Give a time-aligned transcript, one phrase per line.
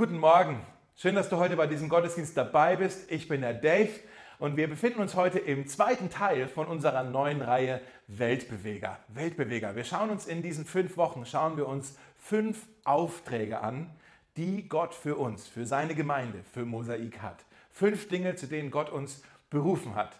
[0.00, 0.58] Guten Morgen.
[0.96, 3.12] Schön, dass du heute bei diesem Gottesdienst dabei bist.
[3.12, 3.90] Ich bin der Dave
[4.38, 8.98] und wir befinden uns heute im zweiten Teil von unserer neuen Reihe Weltbeweger.
[9.08, 9.76] Weltbeweger.
[9.76, 13.90] Wir schauen uns in diesen fünf Wochen, schauen wir uns fünf Aufträge an,
[14.38, 17.44] die Gott für uns, für seine Gemeinde, für Mosaik hat.
[17.70, 20.18] Fünf Dinge, zu denen Gott uns berufen hat.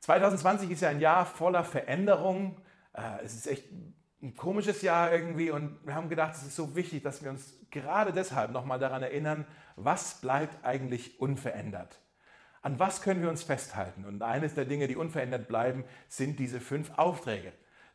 [0.00, 2.58] 2020 ist ja ein Jahr voller Veränderungen.
[2.92, 3.64] Äh, es ist echt
[4.22, 7.54] ein komisches Jahr irgendwie und wir haben gedacht, es ist so wichtig, dass wir uns
[7.70, 12.00] gerade deshalb nochmal daran erinnern, was bleibt eigentlich unverändert.
[12.62, 14.04] An was können wir uns festhalten?
[14.04, 17.52] Und eines der Dinge, die unverändert bleiben, sind diese fünf Aufträge.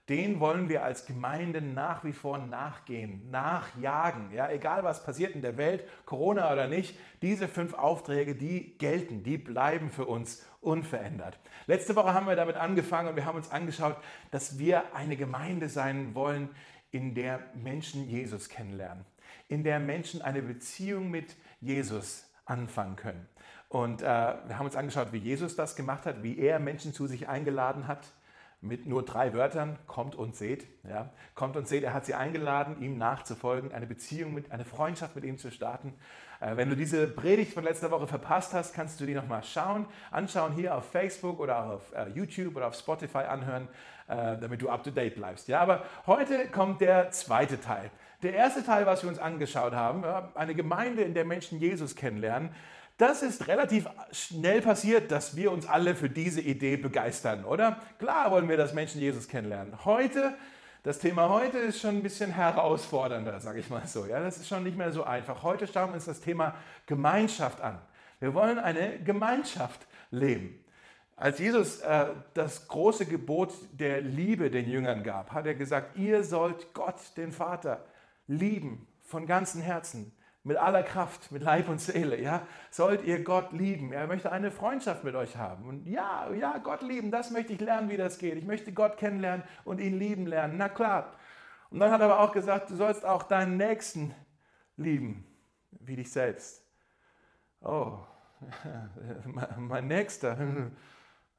[0.10, 4.32] Den wollen wir als Gemeinde nach wie vor nachgehen, nachjagen.
[4.34, 9.24] Ja, egal was passiert in der Welt, Corona oder nicht, diese fünf Aufträge, die gelten,
[9.24, 11.38] die bleiben für uns unverändert.
[11.68, 13.98] Letzte Woche haben wir damit angefangen und wir haben uns angeschaut,
[14.32, 16.50] dass wir eine Gemeinde sein wollen,
[16.92, 19.06] in der Menschen Jesus kennenlernen,
[19.48, 23.28] in der Menschen eine Beziehung mit Jesus anfangen können.
[23.68, 27.08] Und äh, wir haben uns angeschaut, wie Jesus das gemacht hat, wie er Menschen zu
[27.08, 28.14] sich eingeladen hat,
[28.64, 30.66] mit nur drei Wörtern, kommt und seht.
[30.88, 35.16] Ja, kommt und seht, er hat sie eingeladen, ihm nachzufolgen, eine Beziehung, mit, eine Freundschaft
[35.16, 35.94] mit ihm zu starten.
[36.40, 39.86] Äh, wenn du diese Predigt von letzter Woche verpasst hast, kannst du die nochmal schauen,
[40.12, 43.68] anschauen hier auf Facebook oder auch auf äh, YouTube oder auf Spotify anhören,
[44.08, 45.48] äh, damit du up to date bleibst.
[45.48, 47.92] Ja, aber heute kommt der zweite Teil.
[48.24, 52.52] Der erste Teil, was wir uns angeschaut haben, eine Gemeinde, in der Menschen Jesus kennenlernen,
[52.98, 57.82] das ist relativ schnell passiert, dass wir uns alle für diese Idee begeistern, oder?
[57.98, 59.84] Klar wollen wir, dass Menschen Jesus kennenlernen.
[59.86, 60.36] Heute,
[60.84, 64.06] das Thema heute ist schon ein bisschen herausfordernder, sage ich mal so.
[64.06, 65.42] Ja, das ist schon nicht mehr so einfach.
[65.42, 67.80] Heute schauen wir uns das Thema Gemeinschaft an.
[68.20, 70.64] Wir wollen eine Gemeinschaft leben.
[71.16, 76.24] Als Jesus äh, das große Gebot der Liebe den Jüngern gab, hat er gesagt, ihr
[76.24, 77.86] sollt Gott, den Vater,
[78.28, 80.12] lieben von ganzem Herzen,
[80.44, 83.94] mit aller Kraft, mit Leib und Seele, ja, sollt ihr Gott lieben.
[83.94, 85.68] Er möchte eine Freundschaft mit euch haben.
[85.68, 88.36] Und ja, ja, Gott lieben, das möchte ich lernen, wie das geht.
[88.36, 90.56] Ich möchte Gott kennenlernen und ihn lieben lernen.
[90.58, 91.14] Na klar.
[91.70, 94.14] Und dann hat er aber auch gesagt, du sollst auch deinen Nächsten
[94.76, 95.26] lieben,
[95.72, 96.62] wie dich selbst.
[97.62, 98.00] Oh,
[99.58, 100.38] mein Nächster.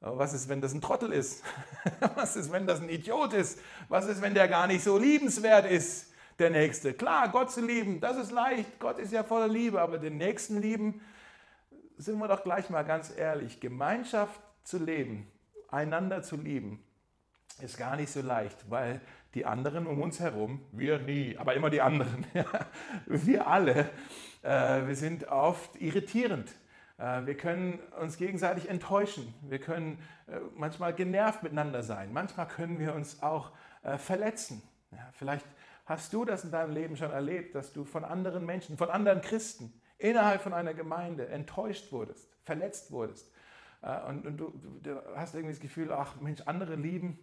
[0.01, 1.43] Was ist, wenn das ein Trottel ist?
[2.15, 3.59] Was ist, wenn das ein Idiot ist?
[3.89, 6.14] Was ist, wenn der gar nicht so liebenswert ist?
[6.39, 6.95] Der Nächste.
[6.95, 8.79] Klar, Gott zu lieben, das ist leicht.
[8.81, 11.01] Gott ist ja voller Liebe, aber den Nächsten lieben,
[11.97, 13.61] sind wir doch gleich mal ganz ehrlich.
[13.61, 15.31] Gemeinschaft zu leben,
[15.69, 16.83] einander zu lieben,
[17.63, 19.01] ist gar nicht so leicht, weil
[19.35, 22.27] die anderen um uns herum, wir nie, aber immer die anderen,
[23.07, 23.91] wir alle,
[24.43, 26.51] äh, wir sind oft irritierend.
[26.99, 29.35] Äh, wir können uns gegenseitig enttäuschen.
[29.43, 32.13] Wir können äh, manchmal genervt miteinander sein.
[32.13, 33.51] Manchmal können wir uns auch
[33.83, 34.63] äh, verletzen.
[35.13, 35.47] Vielleicht
[35.87, 39.21] Hast du das in deinem Leben schon erlebt, dass du von anderen Menschen, von anderen
[39.21, 43.31] Christen innerhalb von einer Gemeinde enttäuscht wurdest, verletzt wurdest?
[43.83, 44.53] Äh, und, und du,
[44.83, 47.19] du, hast irgendwie das Gefühl, ach Mensch, andere lieben,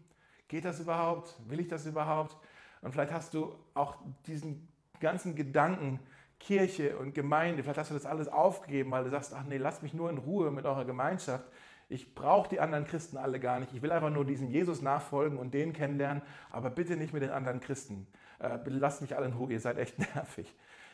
[0.47, 1.35] geht das überhaupt?
[1.47, 2.37] Will ich das überhaupt?
[2.81, 4.67] Und vielleicht hast du auch diesen
[4.99, 5.99] ganzen Gedanken,
[6.39, 9.83] Kirche und Gemeinde, vielleicht hast du das alles aufgegeben, weil du sagst, ach nee, lasst
[9.83, 11.45] mich nur in Ruhe mit eurer Gemeinschaft.
[11.87, 13.73] Ich brauche die anderen Christen alle gar nicht.
[13.73, 17.31] Ich will einfach nur diesem Jesus nachfolgen und den kennenlernen, aber bitte nicht mit den
[17.31, 18.07] anderen Christen
[18.41, 20.53] äh, lasst mich alle in Ruhe, ihr seid echt nervig.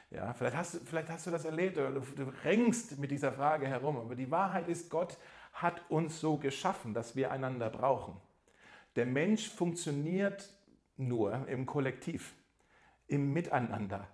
[0.09, 3.33] Ja, vielleicht, hast du, vielleicht hast du das erlebt oder du, du ringst mit dieser
[3.33, 3.97] Frage herum.
[3.97, 5.17] Aber die Wahrheit ist, Gott
[5.53, 8.15] hat uns so geschaffen, dass wir einander brauchen.
[8.95, 10.49] Der Mensch funktioniert
[10.95, 12.33] nur im Kollektiv,
[13.07, 14.07] im Miteinander.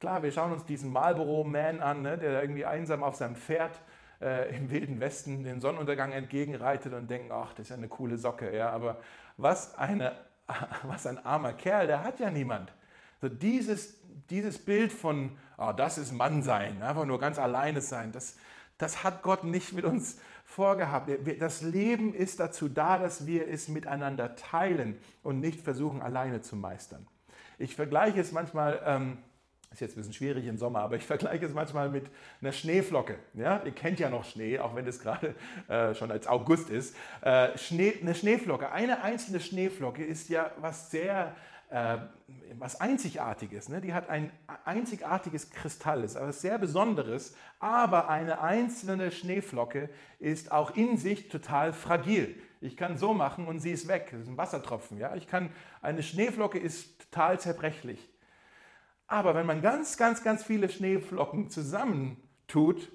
[0.00, 3.80] Klar, wir schauen uns diesen Marlboro-Man an, ne, der irgendwie einsam auf seinem Pferd
[4.20, 8.18] äh, im wilden Westen den Sonnenuntergang entgegenreitet und denken, ach, das ist ja eine coole
[8.18, 8.54] Socke.
[8.54, 9.00] Ja, aber
[9.36, 10.12] was, eine,
[10.84, 12.72] was ein armer Kerl, der hat ja niemand.
[13.20, 13.94] So dieses,
[14.30, 18.36] dieses Bild von, oh, das ist Mannsein, einfach nur ganz alleine sein, das,
[18.78, 21.10] das hat Gott nicht mit uns vorgehabt.
[21.40, 26.56] Das Leben ist dazu da, dass wir es miteinander teilen und nicht versuchen, alleine zu
[26.56, 27.06] meistern.
[27.58, 29.18] Ich vergleiche es manchmal, ähm,
[29.72, 32.06] ist jetzt ein bisschen schwierig im Sommer, aber ich vergleiche es manchmal mit
[32.40, 33.18] einer Schneeflocke.
[33.34, 33.62] Ja?
[33.64, 35.34] Ihr kennt ja noch Schnee, auch wenn es gerade
[35.68, 36.96] äh, schon als August ist.
[37.20, 41.34] Äh, Schnee, eine Schneeflocke, eine einzelne Schneeflocke ist ja was sehr
[41.70, 41.98] äh,
[42.58, 43.68] was Einzigartiges.
[43.68, 43.80] Ne?
[43.80, 44.32] Die hat ein
[44.64, 51.72] einzigartiges Kristall, ist aber sehr Besonderes, aber eine einzelne Schneeflocke ist auch in sich total
[51.72, 52.40] fragil.
[52.60, 54.08] Ich kann so machen und sie ist weg.
[54.10, 54.98] Das ist ein Wassertropfen.
[54.98, 55.14] Ja?
[55.14, 55.50] Ich kann,
[55.80, 58.08] eine Schneeflocke ist total zerbrechlich.
[59.06, 62.90] Aber wenn man ganz, ganz, ganz viele Schneeflocken zusammentut,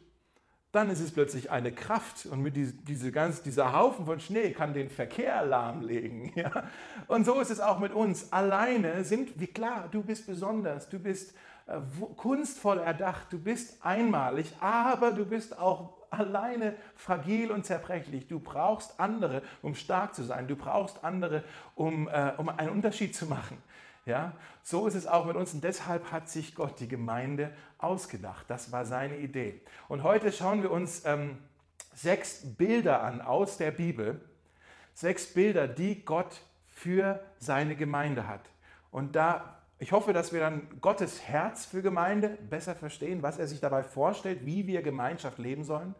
[0.73, 4.51] dann ist es plötzlich eine Kraft und mit diese, diese ganz, dieser Haufen von Schnee
[4.51, 6.33] kann den Verkehr lahmlegen.
[6.35, 6.63] Ja?
[7.07, 8.33] Und so ist es auch mit uns.
[8.33, 11.35] Alleine sind wir klar, du bist besonders, du bist
[11.67, 11.79] äh,
[12.17, 13.27] kunstvoll erdacht.
[13.31, 18.27] Du bist einmalig, aber du bist auch alleine fragil und zerbrechlich.
[18.27, 20.47] Du brauchst andere, um stark zu sein.
[20.47, 21.43] Du brauchst andere,
[21.75, 23.57] um, äh, um einen Unterschied zu machen.
[24.05, 24.33] Ja,
[24.63, 28.45] so ist es auch mit uns und deshalb hat sich Gott die Gemeinde ausgedacht.
[28.49, 29.61] Das war seine Idee.
[29.87, 31.37] Und heute schauen wir uns ähm,
[31.93, 34.19] sechs Bilder an aus der Bibel.
[34.93, 38.41] Sechs Bilder, die Gott für seine Gemeinde hat.
[38.91, 43.47] Und da, ich hoffe, dass wir dann Gottes Herz für Gemeinde besser verstehen, was er
[43.47, 45.95] sich dabei vorstellt, wie wir Gemeinschaft leben sollen.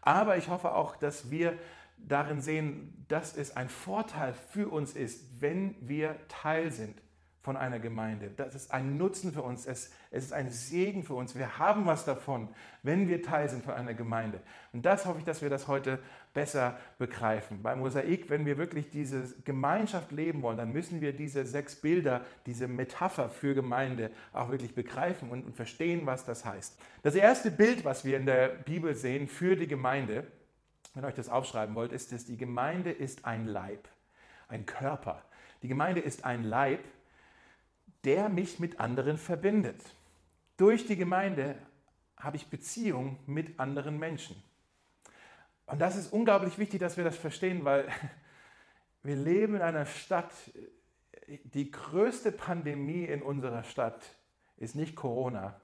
[0.00, 1.58] Aber ich hoffe auch, dass wir
[1.98, 7.03] darin sehen, dass es ein Vorteil für uns ist, wenn wir Teil sind
[7.44, 8.30] von einer Gemeinde.
[8.34, 9.66] Das ist ein Nutzen für uns.
[9.66, 11.36] Es, es ist ein Segen für uns.
[11.36, 12.48] Wir haben was davon,
[12.82, 14.40] wenn wir Teil sind von einer Gemeinde.
[14.72, 15.98] Und das hoffe ich, dass wir das heute
[16.32, 17.62] besser begreifen.
[17.62, 22.22] Bei Mosaik, wenn wir wirklich diese Gemeinschaft leben wollen, dann müssen wir diese sechs Bilder,
[22.46, 26.78] diese Metapher für Gemeinde auch wirklich begreifen und, und verstehen, was das heißt.
[27.02, 30.26] Das erste Bild, was wir in der Bibel sehen für die Gemeinde,
[30.94, 33.86] wenn ihr euch das aufschreiben wollt, ist, dass die Gemeinde ist ein Leib,
[34.48, 35.22] ein Körper.
[35.62, 36.80] Die Gemeinde ist ein Leib,
[38.04, 39.80] der mich mit anderen verbindet.
[40.56, 41.56] Durch die Gemeinde
[42.16, 44.42] habe ich Beziehung mit anderen Menschen.
[45.66, 47.88] Und das ist unglaublich wichtig, dass wir das verstehen, weil
[49.02, 50.32] wir leben in einer Stadt,
[51.26, 54.02] die größte Pandemie in unserer Stadt
[54.56, 55.60] ist nicht Corona,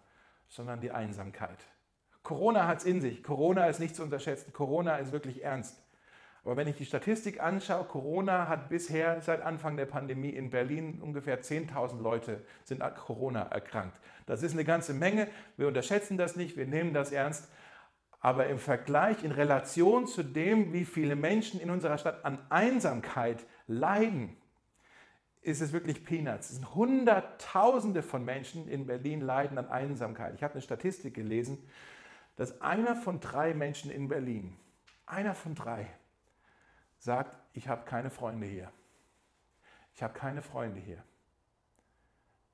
[0.49, 1.59] sondern die Einsamkeit.
[2.23, 3.23] Corona hat es in sich.
[3.23, 4.53] Corona ist nicht zu unterschätzen.
[4.53, 5.81] Corona ist wirklich ernst.
[6.45, 11.01] Aber wenn ich die Statistik anschaue, Corona hat bisher seit Anfang der Pandemie in Berlin
[11.03, 14.01] ungefähr 10.000 Leute sind an Corona erkrankt.
[14.27, 15.29] Das ist eine ganze Menge.
[15.57, 17.51] Wir unterschätzen das nicht, wir nehmen das ernst.
[18.21, 23.45] Aber im Vergleich, in Relation zu dem, wie viele Menschen in unserer Stadt an Einsamkeit
[23.67, 24.37] leiden,
[25.43, 26.51] ist es wirklich Peanuts.
[26.51, 30.35] Es sind Hunderttausende von Menschen in Berlin leiden an Einsamkeit.
[30.35, 31.59] Ich habe eine Statistik gelesen,
[32.37, 34.55] dass einer von drei Menschen in Berlin,
[35.07, 35.87] einer von drei,
[37.01, 38.71] sagt, ich habe keine Freunde hier.
[39.95, 41.03] Ich habe keine Freunde hier.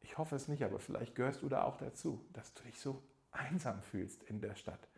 [0.00, 3.02] Ich hoffe es nicht, aber vielleicht gehörst du da auch dazu, dass du dich so
[3.32, 4.88] einsam fühlst in der Stadt.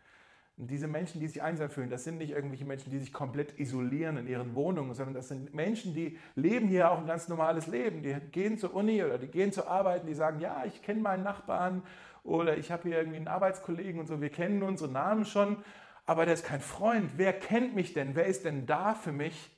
[0.55, 3.57] Und diese Menschen, die sich einsam fühlen, das sind nicht irgendwelche Menschen, die sich komplett
[3.59, 7.67] isolieren in ihren Wohnungen, sondern das sind Menschen, die leben hier auch ein ganz normales
[7.67, 8.03] Leben.
[8.03, 11.01] Die gehen zur Uni oder die gehen zur Arbeit und die sagen, ja, ich kenne
[11.01, 11.81] meinen Nachbarn
[12.23, 15.63] oder ich habe hier irgendwie einen Arbeitskollegen und so, wir kennen unsere Namen schon
[16.09, 17.11] aber der ist kein Freund.
[17.17, 18.15] Wer kennt mich denn?
[18.15, 19.55] Wer ist denn da für mich,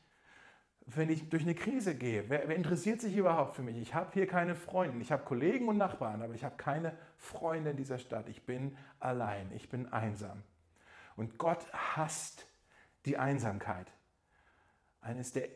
[0.85, 2.25] wenn ich durch eine Krise gehe?
[2.27, 3.77] Wer, wer interessiert sich überhaupt für mich?
[3.77, 4.99] Ich habe hier keine Freunde.
[4.99, 8.27] Ich habe Kollegen und Nachbarn, aber ich habe keine Freunde in dieser Stadt.
[8.27, 9.49] Ich bin allein.
[9.55, 10.43] Ich bin einsam.
[11.15, 12.45] Und Gott hasst
[13.05, 13.89] die Einsamkeit.
[14.99, 15.47] Eines der,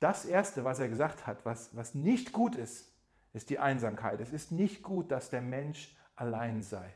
[0.00, 2.90] das Erste, was er gesagt hat, was, was nicht gut ist,
[3.34, 4.18] ist die Einsamkeit.
[4.18, 6.90] Es ist nicht gut, dass der Mensch allein sei.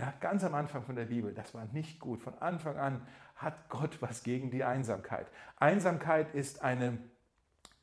[0.00, 2.22] Ja, ganz am Anfang von der Bibel, das war nicht gut.
[2.22, 3.06] Von Anfang an
[3.36, 5.26] hat Gott was gegen die Einsamkeit.
[5.56, 6.96] Einsamkeit ist eine,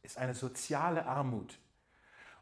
[0.01, 1.59] ist eine soziale Armut.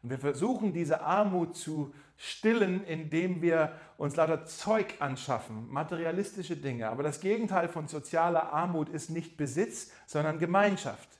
[0.02, 6.88] Und wir versuchen diese Armut zu stillen, indem wir uns lauter Zeug anschaffen, materialistische Dinge.
[6.88, 11.10] Aber das Gegenteil von sozialer Armut ist nicht Besitz, sondern Gemeinschaft.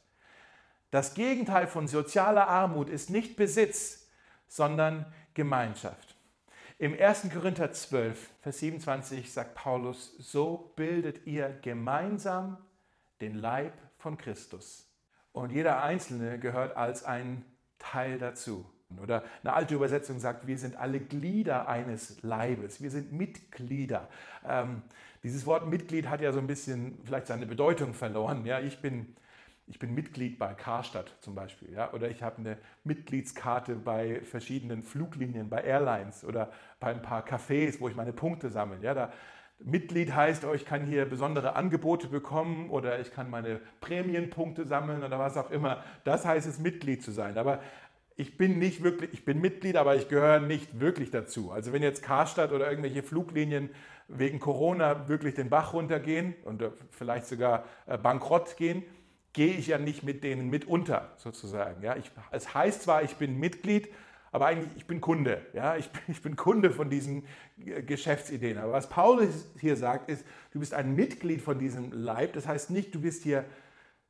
[0.90, 4.08] Das Gegenteil von sozialer Armut ist nicht Besitz,
[4.48, 6.15] sondern Gemeinschaft.
[6.78, 7.30] Im 1.
[7.32, 12.58] Korinther 12, Vers 27 sagt Paulus, so bildet ihr gemeinsam
[13.22, 14.86] den Leib von Christus.
[15.32, 17.46] Und jeder Einzelne gehört als ein
[17.78, 18.66] Teil dazu.
[19.02, 22.82] Oder eine alte Übersetzung sagt, wir sind alle Glieder eines Leibes.
[22.82, 24.10] Wir sind Mitglieder.
[24.46, 24.82] Ähm,
[25.22, 28.44] dieses Wort Mitglied hat ja so ein bisschen vielleicht seine Bedeutung verloren.
[28.44, 29.16] Ja, ich bin
[29.66, 34.82] ich bin Mitglied bei Karstadt zum Beispiel, ja, oder ich habe eine Mitgliedskarte bei verschiedenen
[34.82, 38.78] Fluglinien, bei Airlines oder bei ein paar Cafés, wo ich meine Punkte sammle.
[38.80, 39.12] Ja, da,
[39.58, 45.02] Mitglied heißt, oh, ich kann hier besondere Angebote bekommen oder ich kann meine Prämienpunkte sammeln
[45.02, 45.82] oder was auch immer.
[46.04, 47.38] Das heißt es, Mitglied zu sein.
[47.38, 47.60] Aber
[48.16, 51.52] ich bin nicht wirklich, ich bin Mitglied, aber ich gehöre nicht wirklich dazu.
[51.52, 53.70] Also wenn jetzt Karstadt oder irgendwelche Fluglinien
[54.08, 58.84] wegen Corona wirklich den Bach runtergehen und vielleicht sogar äh, bankrott gehen,
[59.36, 61.82] gehe ich ja nicht mit denen mit unter, sozusagen.
[61.82, 63.90] Ja, ich, es heißt zwar, ich bin Mitglied,
[64.32, 65.44] aber eigentlich ich bin Kunde.
[65.52, 67.24] Ja, ich, ich bin Kunde von diesen
[67.58, 68.56] Geschäftsideen.
[68.56, 72.32] Aber was Paulus hier sagt, ist, du bist ein Mitglied von diesem Leib.
[72.32, 73.44] Das heißt nicht, du bist hier,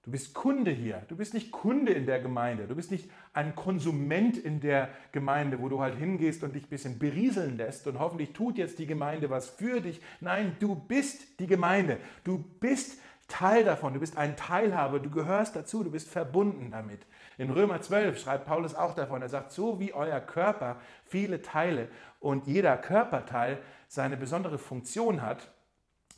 [0.04, 1.02] du bist Kunde hier.
[1.08, 2.68] Du bist nicht Kunde in der Gemeinde.
[2.68, 6.70] Du bist nicht ein Konsument in der Gemeinde, wo du halt hingehst und dich ein
[6.70, 10.00] bisschen berieseln lässt und hoffentlich tut jetzt die Gemeinde was für dich.
[10.20, 11.98] Nein, du bist die Gemeinde.
[12.22, 17.06] Du bist Teil davon, du bist ein Teilhaber, du gehörst dazu, du bist verbunden damit.
[17.38, 21.88] In Römer 12 schreibt Paulus auch davon, er sagt, so wie euer Körper viele Teile
[22.20, 25.50] und jeder Körperteil seine besondere Funktion hat,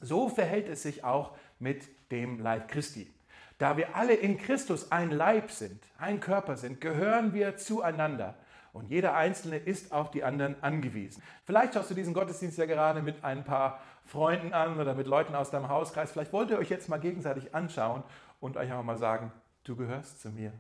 [0.00, 3.12] so verhält es sich auch mit dem Leib Christi.
[3.58, 8.36] Da wir alle in Christus ein Leib sind, ein Körper sind, gehören wir zueinander.
[8.72, 11.22] Und jeder Einzelne ist auf die anderen angewiesen.
[11.44, 15.34] Vielleicht schaust du diesen Gottesdienst ja gerade mit ein paar Freunden an oder mit Leuten
[15.34, 16.12] aus deinem Hauskreis.
[16.12, 18.02] Vielleicht wollt ihr euch jetzt mal gegenseitig anschauen
[18.40, 19.32] und euch auch mal sagen,
[19.64, 20.52] du gehörst zu mir.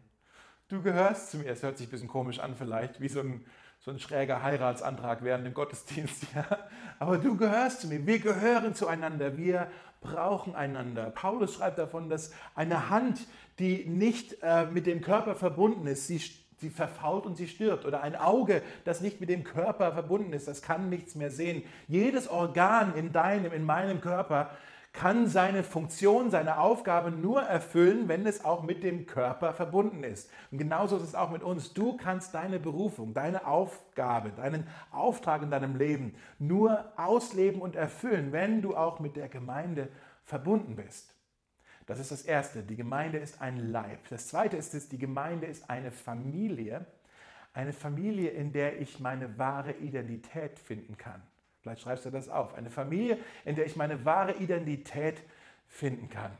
[0.68, 1.50] Du gehörst zu mir.
[1.50, 3.46] Es hört sich ein bisschen komisch an vielleicht, wie so ein,
[3.80, 6.26] so ein schräger Heiratsantrag während dem Gottesdienst.
[6.34, 6.44] Ja?
[6.98, 8.06] Aber du gehörst zu mir.
[8.06, 9.38] Wir gehören zueinander.
[9.38, 9.68] Wir
[10.02, 11.08] brauchen einander.
[11.10, 13.26] Paulus schreibt davon, dass eine Hand,
[13.58, 16.20] die nicht äh, mit dem Körper verbunden ist, sie,
[16.58, 17.84] sie verfault und sie stirbt.
[17.84, 21.62] Oder ein Auge, das nicht mit dem Körper verbunden ist, das kann nichts mehr sehen.
[21.86, 24.50] Jedes Organ in deinem, in meinem Körper
[24.92, 30.30] kann seine Funktion, seine Aufgabe nur erfüllen, wenn es auch mit dem Körper verbunden ist.
[30.50, 31.72] Und genauso ist es auch mit uns.
[31.72, 38.32] Du kannst deine Berufung, deine Aufgabe, deinen Auftrag in deinem Leben nur ausleben und erfüllen,
[38.32, 39.88] wenn du auch mit der Gemeinde
[40.24, 41.14] verbunden bist.
[41.88, 42.62] Das ist das Erste.
[42.62, 43.98] Die Gemeinde ist ein Leib.
[44.10, 46.84] Das Zweite ist, dass die Gemeinde ist eine Familie.
[47.54, 51.22] Eine Familie, in der ich meine wahre Identität finden kann.
[51.62, 52.54] Vielleicht schreibst du das auf.
[52.54, 55.22] Eine Familie, in der ich meine wahre Identität
[55.66, 56.30] finden kann.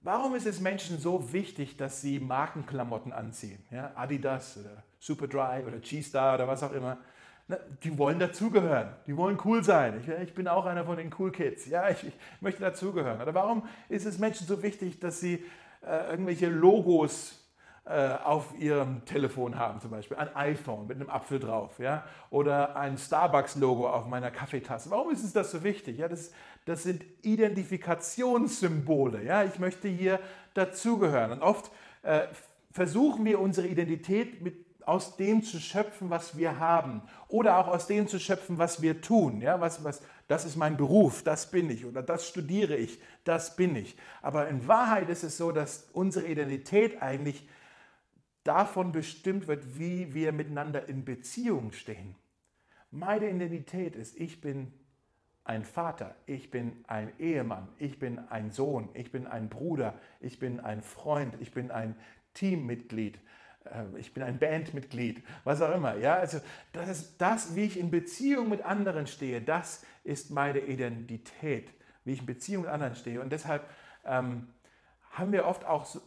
[0.00, 3.64] Warum ist es Menschen so wichtig, dass sie Markenklamotten anziehen?
[3.72, 6.98] Ja, Adidas oder Superdry oder G-Star oder was auch immer.
[7.46, 8.94] Na, die wollen dazugehören.
[9.06, 10.00] Die wollen cool sein.
[10.00, 11.66] Ich, ich, bin auch einer von den Cool Kids.
[11.66, 13.20] Ja, ich, ich möchte dazugehören.
[13.20, 15.44] Oder warum ist es Menschen so wichtig, dass sie
[15.86, 17.44] äh, irgendwelche Logos
[17.86, 22.76] äh, auf ihrem Telefon haben, zum Beispiel ein iPhone mit einem Apfel drauf, ja, oder
[22.76, 24.90] ein Starbucks-Logo auf meiner Kaffeetasse.
[24.90, 25.98] Warum ist es das so wichtig?
[25.98, 26.32] Ja, das,
[26.64, 29.22] das sind Identifikationssymbole.
[29.22, 30.18] Ja, ich möchte hier
[30.54, 31.32] dazugehören.
[31.32, 31.70] Und oft
[32.04, 32.22] äh,
[32.70, 37.86] versuchen wir unsere Identität mit aus dem zu schöpfen, was wir haben oder auch aus
[37.86, 39.40] dem zu schöpfen, was wir tun.
[39.40, 43.56] Ja, was, was, das ist mein Beruf, das bin ich oder das studiere ich, das
[43.56, 43.96] bin ich.
[44.22, 47.48] Aber in Wahrheit ist es so, dass unsere Identität eigentlich
[48.44, 52.14] davon bestimmt wird, wie wir miteinander in Beziehung stehen.
[52.90, 54.72] Meine Identität ist, ich bin
[55.44, 60.38] ein Vater, ich bin ein Ehemann, ich bin ein Sohn, ich bin ein Bruder, ich
[60.38, 61.96] bin ein Freund, ich bin ein
[62.34, 63.18] Teammitglied,
[63.96, 65.96] ich bin ein Bandmitglied, was auch immer.
[65.96, 66.40] Ja, also
[66.72, 71.70] das ist das, wie ich in Beziehung mit anderen stehe, das ist meine Identität,
[72.04, 73.20] wie ich in Beziehung mit anderen stehe.
[73.20, 73.68] Und deshalb
[74.04, 74.48] ähm,
[75.10, 76.00] haben wir oft auch so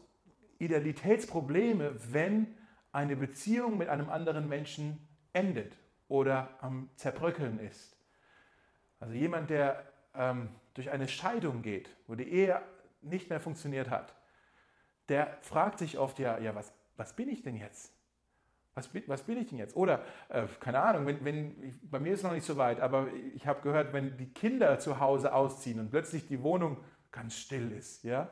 [0.60, 2.56] Identitätsprobleme, wenn
[2.92, 7.96] eine Beziehung mit einem anderen Menschen endet oder am Zerbröckeln ist.
[9.00, 9.84] Also jemand, der
[10.16, 12.62] ähm, durch eine Scheidung geht, wo die Ehe
[13.02, 14.16] nicht mehr funktioniert hat,
[15.10, 17.94] der fragt sich oft, ja, ja was, was bin ich denn jetzt?
[18.78, 19.76] Was, was bin ich denn jetzt?
[19.76, 23.08] Oder, äh, keine Ahnung, wenn, wenn, bei mir ist es noch nicht so weit, aber
[23.34, 26.78] ich habe gehört, wenn die Kinder zu Hause ausziehen und plötzlich die Wohnung
[27.12, 28.30] ganz still ist, ja,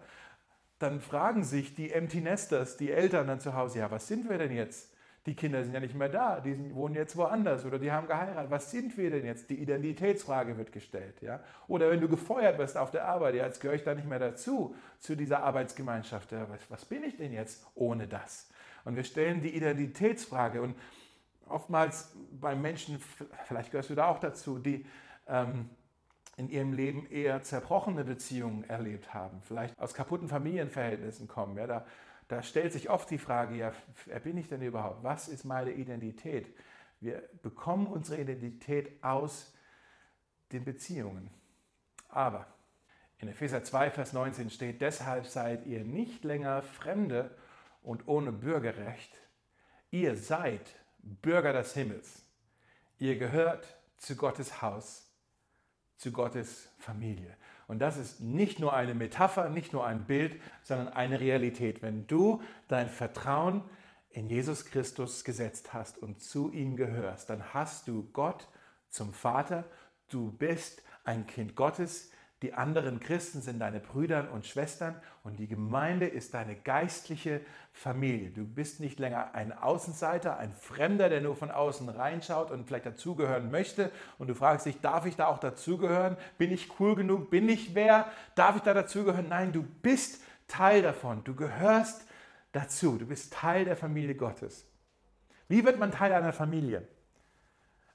[0.77, 4.37] dann fragen sich die Empty Nesters, die Eltern dann zu Hause, ja, was sind wir
[4.37, 4.93] denn jetzt?
[5.25, 8.05] Die Kinder sind ja nicht mehr da, die sind, wohnen jetzt woanders oder die haben
[8.05, 8.51] geheiratet.
[8.51, 9.49] Was sind wir denn jetzt?
[9.49, 11.19] Die Identitätsfrage wird gestellt.
[11.23, 11.39] Ja?
[11.67, 14.19] Oder wenn du gefeuert wirst auf der Arbeit, ja, jetzt gehöre ich da nicht mehr
[14.19, 16.31] dazu, zu dieser Arbeitsgemeinschaft.
[16.31, 18.51] Ja, was, was bin ich denn jetzt ohne das?
[18.85, 20.75] Und wir stellen die Identitätsfrage und
[21.47, 22.99] oftmals bei Menschen,
[23.45, 24.85] vielleicht gehörst du da auch dazu, die
[25.27, 25.69] ähm,
[26.37, 31.57] in ihrem Leben eher zerbrochene Beziehungen erlebt haben, vielleicht aus kaputten Familienverhältnissen kommen.
[31.57, 31.85] Ja, da,
[32.27, 33.73] da stellt sich oft die Frage, ja,
[34.05, 35.03] wer bin ich denn überhaupt?
[35.03, 36.55] Was ist meine Identität?
[36.99, 39.53] Wir bekommen unsere Identität aus
[40.51, 41.29] den Beziehungen.
[42.09, 42.47] Aber
[43.19, 47.31] in Epheser 2, Vers 19 steht, deshalb seid ihr nicht länger Fremde
[47.85, 49.11] und ohne Bürgerrecht.
[49.91, 52.23] Ihr seid Bürger des Himmels.
[52.97, 55.05] Ihr gehört zu Gottes Haus
[55.97, 57.35] zu Gottes Familie.
[57.67, 61.81] Und das ist nicht nur eine Metapher, nicht nur ein Bild, sondern eine Realität.
[61.81, 63.63] Wenn du dein Vertrauen
[64.09, 68.47] in Jesus Christus gesetzt hast und zu ihm gehörst, dann hast du Gott
[68.89, 69.65] zum Vater,
[70.09, 72.11] du bist ein Kind Gottes,
[72.41, 78.29] die anderen Christen sind deine Brüder und Schwestern und die Gemeinde ist deine geistliche Familie.
[78.29, 82.85] Du bist nicht länger ein Außenseiter, ein Fremder, der nur von außen reinschaut und vielleicht
[82.85, 86.17] dazugehören möchte und du fragst dich, darf ich da auch dazugehören?
[86.37, 87.29] Bin ich cool genug?
[87.29, 88.11] Bin ich wer?
[88.35, 89.29] Darf ich da dazugehören?
[89.29, 91.23] Nein, du bist Teil davon.
[91.23, 92.05] Du gehörst
[92.51, 92.97] dazu.
[92.97, 94.65] Du bist Teil der Familie Gottes.
[95.47, 96.87] Wie wird man Teil einer Familie?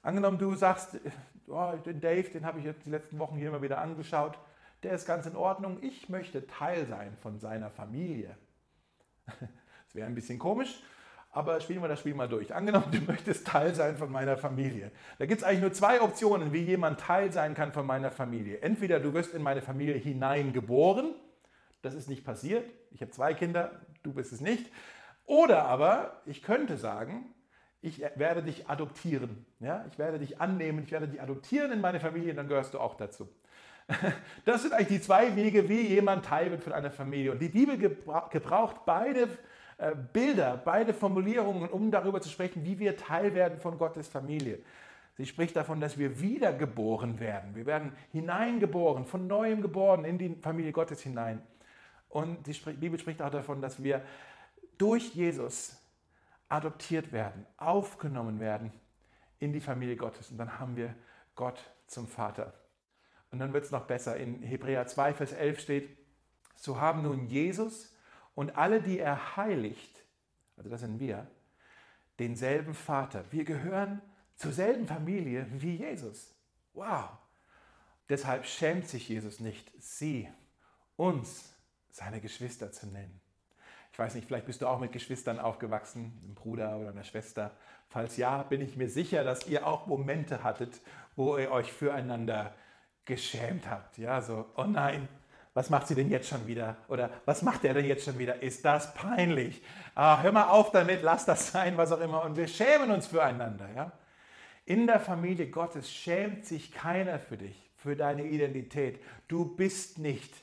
[0.01, 0.99] Angenommen, du sagst,
[1.47, 4.37] oh, den Dave, den habe ich jetzt die letzten Wochen hier immer wieder angeschaut,
[4.83, 5.77] der ist ganz in Ordnung.
[5.81, 8.35] Ich möchte Teil sein von seiner Familie.
[9.85, 10.81] Das wäre ein bisschen komisch,
[11.31, 12.55] aber spielen wir das Spiel mal durch.
[12.55, 14.89] Angenommen, du möchtest Teil sein von meiner Familie.
[15.19, 18.61] Da gibt es eigentlich nur zwei Optionen, wie jemand Teil sein kann von meiner Familie.
[18.61, 21.13] Entweder du wirst in meine Familie hineingeboren,
[21.81, 24.71] das ist nicht passiert, ich habe zwei Kinder, du bist es nicht.
[25.25, 27.25] Oder aber ich könnte sagen,
[27.81, 29.45] ich werde dich adoptieren.
[29.59, 29.85] Ja?
[29.89, 32.95] Ich werde dich annehmen, ich werde dich adoptieren in meine Familie, dann gehörst du auch
[32.95, 33.27] dazu.
[34.45, 37.31] Das sind eigentlich die zwei Wege, wie jemand Teil wird von einer Familie.
[37.31, 39.27] Und die Bibel gebraucht beide
[39.77, 44.59] äh, Bilder, beide Formulierungen, um darüber zu sprechen, wie wir Teil werden von Gottes Familie.
[45.17, 47.55] Sie spricht davon, dass wir wiedergeboren werden.
[47.55, 51.41] Wir werden hineingeboren, von neuem geboren in die Familie Gottes hinein.
[52.09, 54.01] Und die Bibel spricht auch davon, dass wir
[54.77, 55.80] durch Jesus
[56.51, 58.71] adoptiert werden, aufgenommen werden
[59.39, 60.31] in die Familie Gottes.
[60.31, 60.93] Und dann haben wir
[61.35, 62.53] Gott zum Vater.
[63.31, 64.17] Und dann wird es noch besser.
[64.17, 65.97] In Hebräer 2, Vers 11 steht,
[66.55, 67.95] so haben nun Jesus
[68.35, 70.03] und alle, die er heiligt,
[70.57, 71.25] also das sind wir,
[72.19, 73.23] denselben Vater.
[73.31, 74.01] Wir gehören
[74.35, 76.35] zur selben Familie wie Jesus.
[76.73, 77.09] Wow!
[78.09, 80.27] Deshalb schämt sich Jesus nicht, sie,
[80.97, 81.55] uns,
[81.89, 83.20] seine Geschwister zu nennen.
[84.01, 87.51] Weiß nicht, vielleicht bist du auch mit Geschwistern aufgewachsen, einem Bruder oder einer Schwester.
[87.87, 90.81] Falls ja, bin ich mir sicher, dass ihr auch Momente hattet,
[91.15, 92.51] wo ihr euch füreinander
[93.05, 93.99] geschämt habt.
[93.99, 95.07] Ja, so, oh nein,
[95.53, 96.77] was macht sie denn jetzt schon wieder?
[96.87, 98.41] Oder was macht er denn jetzt schon wieder?
[98.41, 99.61] Ist das peinlich?
[99.93, 102.23] Ah, hör mal auf damit, lass das sein, was auch immer.
[102.23, 103.69] Und wir schämen uns füreinander.
[103.75, 103.91] Ja?
[104.65, 108.99] In der Familie Gottes schämt sich keiner für dich, für deine Identität.
[109.27, 110.33] Du bist nicht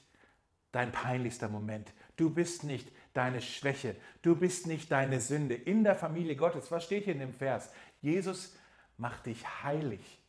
[0.70, 1.92] dein peinlichster Moment.
[2.16, 2.88] Du bist nicht
[3.18, 3.96] deine Schwäche.
[4.22, 5.54] Du bist nicht deine Sünde.
[5.54, 7.70] In der Familie Gottes, was steht hier in dem Vers?
[8.00, 8.56] Jesus
[8.96, 10.20] macht dich heilig.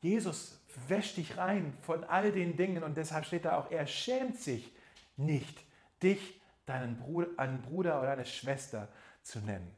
[0.00, 4.38] Jesus wäscht dich rein von all den Dingen und deshalb steht da auch, er schämt
[4.38, 4.74] sich
[5.16, 5.62] nicht,
[6.02, 8.88] dich, deinen Bruder, einen Bruder oder eine Schwester
[9.22, 9.70] zu nennen.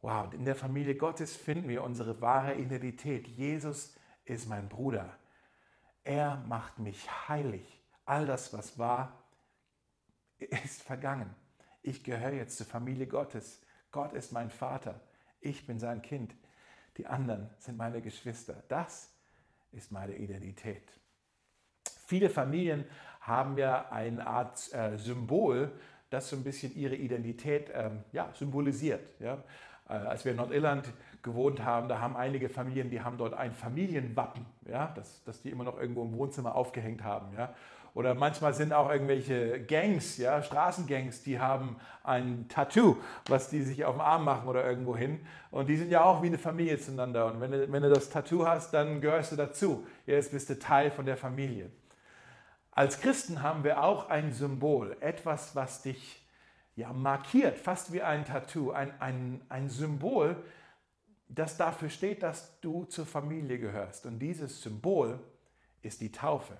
[0.00, 3.26] Wow, in der Familie Gottes finden wir unsere wahre Identität.
[3.26, 5.16] Jesus ist mein Bruder.
[6.04, 7.82] Er macht mich heilig.
[8.04, 9.24] All das, was war,
[10.38, 11.34] ist vergangen.
[11.88, 13.62] Ich gehöre jetzt zur Familie Gottes.
[13.92, 15.00] Gott ist mein Vater.
[15.40, 16.34] Ich bin sein Kind.
[16.98, 18.62] Die anderen sind meine Geschwister.
[18.68, 19.10] Das
[19.72, 20.82] ist meine Identität.
[22.04, 22.84] Viele Familien
[23.22, 25.72] haben ja eine Art äh, Symbol,
[26.10, 29.08] das so ein bisschen ihre Identität ähm, ja, symbolisiert.
[29.18, 29.42] Ja?
[29.88, 33.54] Äh, als wir in Nordirland gewohnt haben, da haben einige Familien, die haben dort ein
[33.54, 34.92] Familienwappen, ja?
[34.94, 37.34] das, das die immer noch irgendwo im Wohnzimmer aufgehängt haben.
[37.34, 37.54] Ja?
[37.98, 43.84] Oder manchmal sind auch irgendwelche Gangs, ja, Straßengangs, die haben ein Tattoo, was die sich
[43.84, 45.26] auf dem Arm machen oder irgendwo hin.
[45.50, 47.26] Und die sind ja auch wie eine Familie zueinander.
[47.26, 49.84] Und wenn du, wenn du das Tattoo hast, dann gehörst du dazu.
[50.06, 51.72] Jetzt bist du Teil von der Familie.
[52.70, 56.24] Als Christen haben wir auch ein Symbol, etwas, was dich
[56.76, 60.36] ja, markiert, fast wie ein Tattoo, ein, ein, ein Symbol,
[61.28, 64.06] das dafür steht, dass du zur Familie gehörst.
[64.06, 65.18] Und dieses Symbol
[65.82, 66.56] ist die Taufe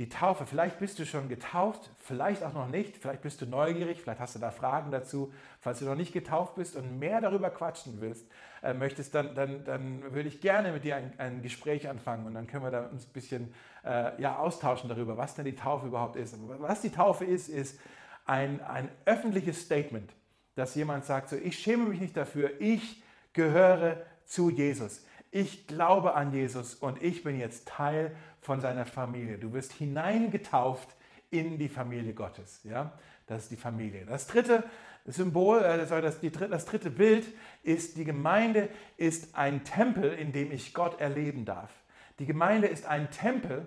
[0.00, 0.46] die Taufe.
[0.46, 2.96] Vielleicht bist du schon getauft, vielleicht auch noch nicht.
[2.96, 5.30] Vielleicht bist du neugierig, vielleicht hast du da Fragen dazu.
[5.60, 8.26] Falls du noch nicht getauft bist und mehr darüber quatschen willst,
[8.62, 12.32] äh, möchtest, dann, dann, dann würde ich gerne mit dir ein, ein, Gespräch anfangen und
[12.32, 13.52] dann können wir da uns ein bisschen
[13.84, 16.34] äh, ja, austauschen darüber, was denn die Taufe überhaupt ist.
[16.60, 17.78] Was die Taufe ist, ist
[18.24, 20.14] ein, ein öffentliches Statement,
[20.54, 23.02] dass jemand sagt, so, ich schäme mich nicht dafür, ich
[23.34, 25.04] gehöre zu Jesus.
[25.30, 29.38] Ich glaube an Jesus und ich bin jetzt Teil von seiner Familie.
[29.38, 30.88] Du wirst hineingetauft
[31.30, 32.60] in die Familie Gottes.
[32.64, 32.92] Ja?
[33.26, 34.04] Das ist die Familie.
[34.06, 34.64] Das dritte
[35.06, 37.26] Symbol, äh, das, das dritte Bild
[37.62, 41.70] ist, die Gemeinde ist ein Tempel, in dem ich Gott erleben darf.
[42.18, 43.66] Die Gemeinde ist ein Tempel,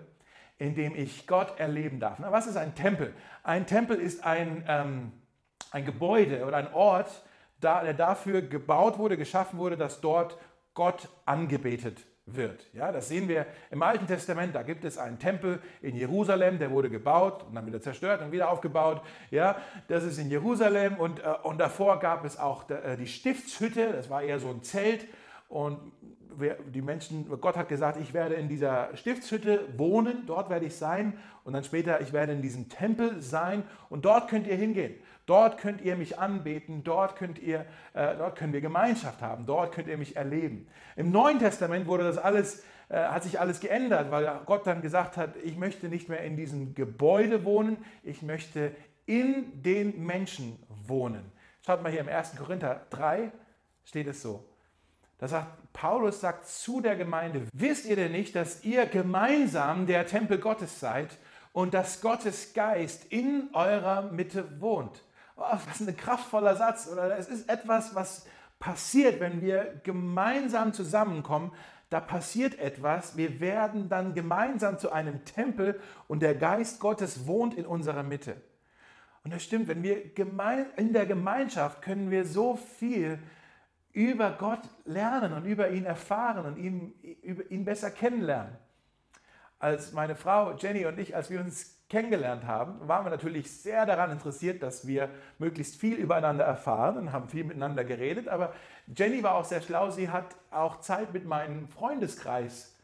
[0.58, 2.20] in dem ich Gott erleben darf.
[2.20, 3.14] Na, was ist ein Tempel?
[3.44, 5.12] Ein Tempel ist ein, ähm,
[5.72, 7.24] ein Gebäude oder ein Ort,
[7.62, 10.38] der dafür gebaut wurde, geschaffen wurde, dass dort
[10.74, 12.66] Gott angebetet wird.
[12.74, 14.56] Ja, das sehen wir im Alten Testament.
[14.56, 18.32] Da gibt es einen Tempel in Jerusalem, der wurde gebaut und dann wieder zerstört und
[18.32, 19.02] wieder aufgebaut.
[19.30, 19.58] Ja,
[19.88, 23.92] das ist in Jerusalem und, äh, und davor gab es auch äh, die Stiftshütte.
[23.92, 25.06] Das war eher so ein Zelt
[25.50, 25.80] und
[26.74, 31.18] die Menschen, Gott hat gesagt, ich werde in dieser Stiftshütte wohnen, dort werde ich sein
[31.44, 34.96] und dann später, ich werde in diesem Tempel sein und dort könnt ihr hingehen.
[35.26, 39.74] Dort könnt ihr mich anbeten, dort, könnt ihr, äh, dort können wir Gemeinschaft haben, dort
[39.74, 40.68] könnt ihr mich erleben.
[40.98, 45.16] Im Neuen Testament wurde das alles, äh, hat sich alles geändert, weil Gott dann gesagt
[45.16, 51.32] hat, ich möchte nicht mehr in diesem Gebäude wohnen, ich möchte in den Menschen wohnen.
[51.66, 52.36] Schaut mal hier im 1.
[52.36, 53.32] Korinther 3
[53.86, 54.44] steht es so.
[55.20, 60.06] Da sagt Paulus sagt zu der Gemeinde, wisst ihr denn nicht, dass ihr gemeinsam der
[60.06, 61.18] Tempel Gottes seid
[61.54, 65.02] und dass Gottes Geist in eurer Mitte wohnt?
[65.44, 66.88] Oh, was ein kraftvoller Satz.
[66.88, 68.26] Oder es ist etwas, was
[68.60, 71.52] passiert, wenn wir gemeinsam zusammenkommen.
[71.90, 73.18] Da passiert etwas.
[73.18, 78.42] Wir werden dann gemeinsam zu einem Tempel und der Geist Gottes wohnt in unserer Mitte.
[79.24, 80.18] Und das stimmt, wenn wir
[80.78, 83.20] in der Gemeinschaft können wir so viel
[83.94, 86.94] über Gott lernen und über ihn erfahren und ihn,
[87.50, 88.58] ihn besser kennenlernen.
[89.60, 91.40] Als meine Frau Jenny und ich, als wir
[91.90, 97.12] kennengelernt haben, waren wir natürlich sehr daran interessiert, dass wir möglichst viel übereinander erfahren und
[97.12, 98.28] haben viel miteinander geredet.
[98.28, 98.54] Aber
[98.96, 99.90] Jenny war auch sehr schlau.
[99.90, 102.76] Sie hat auch Zeit mit meinem Freundeskreis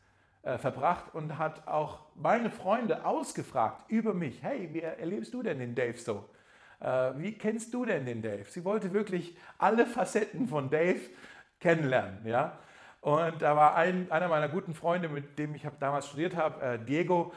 [0.43, 4.43] äh, verbracht und hat auch meine Freunde ausgefragt über mich.
[4.43, 6.29] Hey, wie erlebst du denn den Dave so?
[6.79, 8.45] Äh, wie kennst du denn den Dave?
[8.47, 11.01] Sie wollte wirklich alle Facetten von Dave
[11.59, 12.25] kennenlernen.
[12.25, 12.57] Ja?
[13.01, 16.79] Und da war ein, einer meiner guten Freunde, mit dem ich damals studiert habe, äh,
[16.79, 17.33] Diego,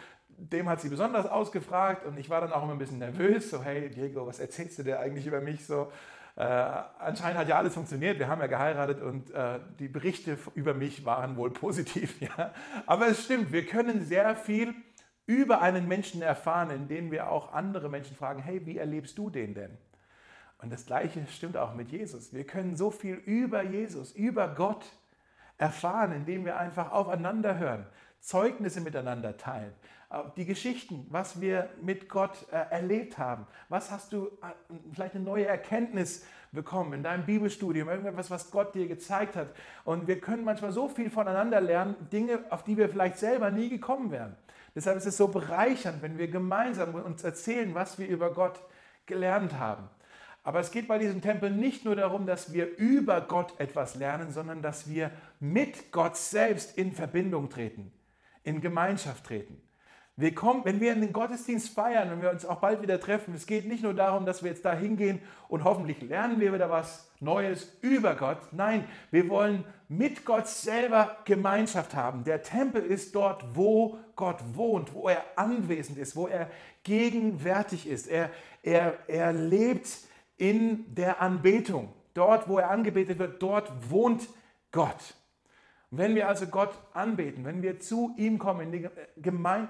[0.50, 3.62] dem hat sie besonders ausgefragt und ich war dann auch immer ein bisschen nervös, so
[3.62, 5.92] hey Diego, was erzählst du dir eigentlich über mich so?
[6.34, 10.74] Äh, anscheinend hat ja alles funktioniert, wir haben ja geheiratet und äh, die Berichte über
[10.74, 12.20] mich waren wohl positiv.
[12.20, 12.52] Ja?
[12.86, 14.74] Aber es stimmt, wir können sehr viel
[15.26, 19.54] über einen Menschen erfahren, indem wir auch andere Menschen fragen, hey, wie erlebst du den
[19.54, 19.76] denn?
[20.58, 22.32] Und das Gleiche stimmt auch mit Jesus.
[22.32, 24.86] Wir können so viel über Jesus, über Gott
[25.58, 27.86] erfahren, indem wir einfach aufeinander hören,
[28.20, 29.72] Zeugnisse miteinander teilen,
[30.36, 33.46] die Geschichten, was wir mit Gott äh, erlebt haben.
[33.68, 38.74] Was hast du äh, vielleicht eine neue Erkenntnis bekommen in deinem Bibelstudium, irgendetwas, was Gott
[38.74, 39.48] dir gezeigt hat.
[39.84, 43.70] Und wir können manchmal so viel voneinander lernen, Dinge, auf die wir vielleicht selber nie
[43.70, 44.36] gekommen wären.
[44.74, 48.60] Deshalb ist es so bereichernd, wenn wir gemeinsam uns erzählen, was wir über Gott
[49.06, 49.88] gelernt haben.
[50.44, 54.30] Aber es geht bei diesem Tempel nicht nur darum, dass wir über Gott etwas lernen,
[54.30, 57.92] sondern dass wir mit Gott selbst in Verbindung treten,
[58.42, 59.62] in Gemeinschaft treten.
[60.16, 63.34] Wir kommen, wenn wir in den Gottesdienst feiern und wir uns auch bald wieder treffen,
[63.34, 66.68] es geht nicht nur darum, dass wir jetzt da hingehen und hoffentlich lernen wir wieder
[66.68, 68.36] was Neues über Gott.
[68.52, 72.24] Nein, wir wollen mit Gott selber Gemeinschaft haben.
[72.24, 76.50] Der Tempel ist dort, wo Gott wohnt, wo er anwesend ist, wo er
[76.82, 78.06] gegenwärtig ist.
[78.06, 78.30] Er,
[78.62, 79.88] er, er lebt
[80.36, 81.90] in der Anbetung.
[82.12, 84.28] Dort, wo er angebetet wird, dort wohnt
[84.72, 85.14] Gott.
[85.94, 88.88] Wenn wir also Gott anbeten, wenn wir zu ihm kommen,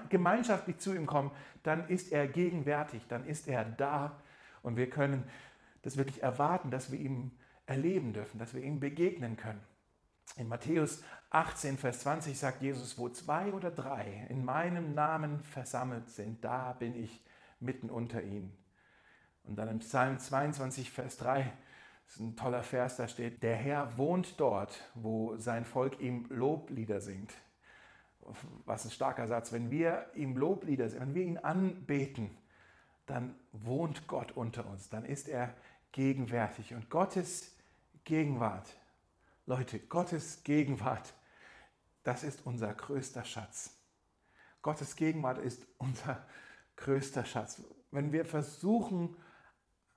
[0.09, 1.31] gemeinschaftlich zu ihm kommen,
[1.63, 4.21] dann ist er gegenwärtig, dann ist er da
[4.61, 5.25] und wir können
[5.81, 7.31] das wirklich erwarten, dass wir ihm
[7.65, 9.59] erleben dürfen, dass wir ihm begegnen können.
[10.37, 16.09] In Matthäus 18, Vers 20 sagt Jesus, wo zwei oder drei in meinem Namen versammelt
[16.09, 17.21] sind, da bin ich
[17.59, 18.57] mitten unter ihnen.
[19.43, 21.51] Und dann im Psalm 22, Vers 3
[22.05, 26.25] das ist ein toller Vers, da steht, der Herr wohnt dort, wo sein Volk ihm
[26.29, 27.33] Loblieder singt.
[28.65, 29.51] Was ein starker Satz.
[29.51, 32.37] Wenn wir ihm Loblieder singen, wenn wir ihn anbeten,
[33.05, 35.53] dann wohnt Gott unter uns, dann ist er
[35.91, 36.73] gegenwärtig.
[36.73, 37.55] Und Gottes
[38.03, 38.67] Gegenwart,
[39.45, 41.13] Leute, Gottes Gegenwart,
[42.03, 43.77] das ist unser größter Schatz.
[44.61, 46.25] Gottes Gegenwart ist unser
[46.77, 47.61] größter Schatz.
[47.91, 49.15] Wenn wir versuchen,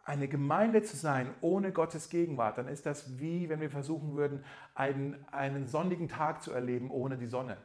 [0.06, 4.44] eine Gemeinde zu sein ohne Gottes Gegenwart, dann ist das wie wenn wir versuchen würden,
[4.74, 7.56] einen, einen sonnigen Tag zu erleben ohne die Sonne.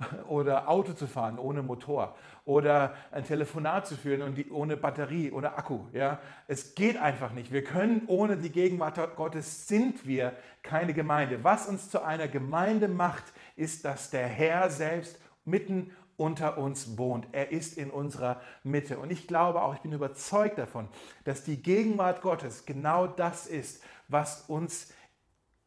[0.28, 2.16] Oder Auto zu fahren ohne Motor.
[2.44, 5.84] Oder ein Telefonat zu führen und die, ohne Batterie, ohne Akku.
[5.92, 6.18] Ja?
[6.48, 7.52] Es geht einfach nicht.
[7.52, 10.32] Wir können ohne die Gegenwart Gottes sind wir
[10.64, 11.44] keine Gemeinde.
[11.44, 17.26] Was uns zu einer Gemeinde macht, ist, dass der Herr selbst mitten unter uns wohnt.
[17.32, 18.98] Er ist in unserer Mitte.
[18.98, 20.88] Und ich glaube auch, ich bin überzeugt davon,
[21.24, 24.92] dass die Gegenwart Gottes genau das ist, was uns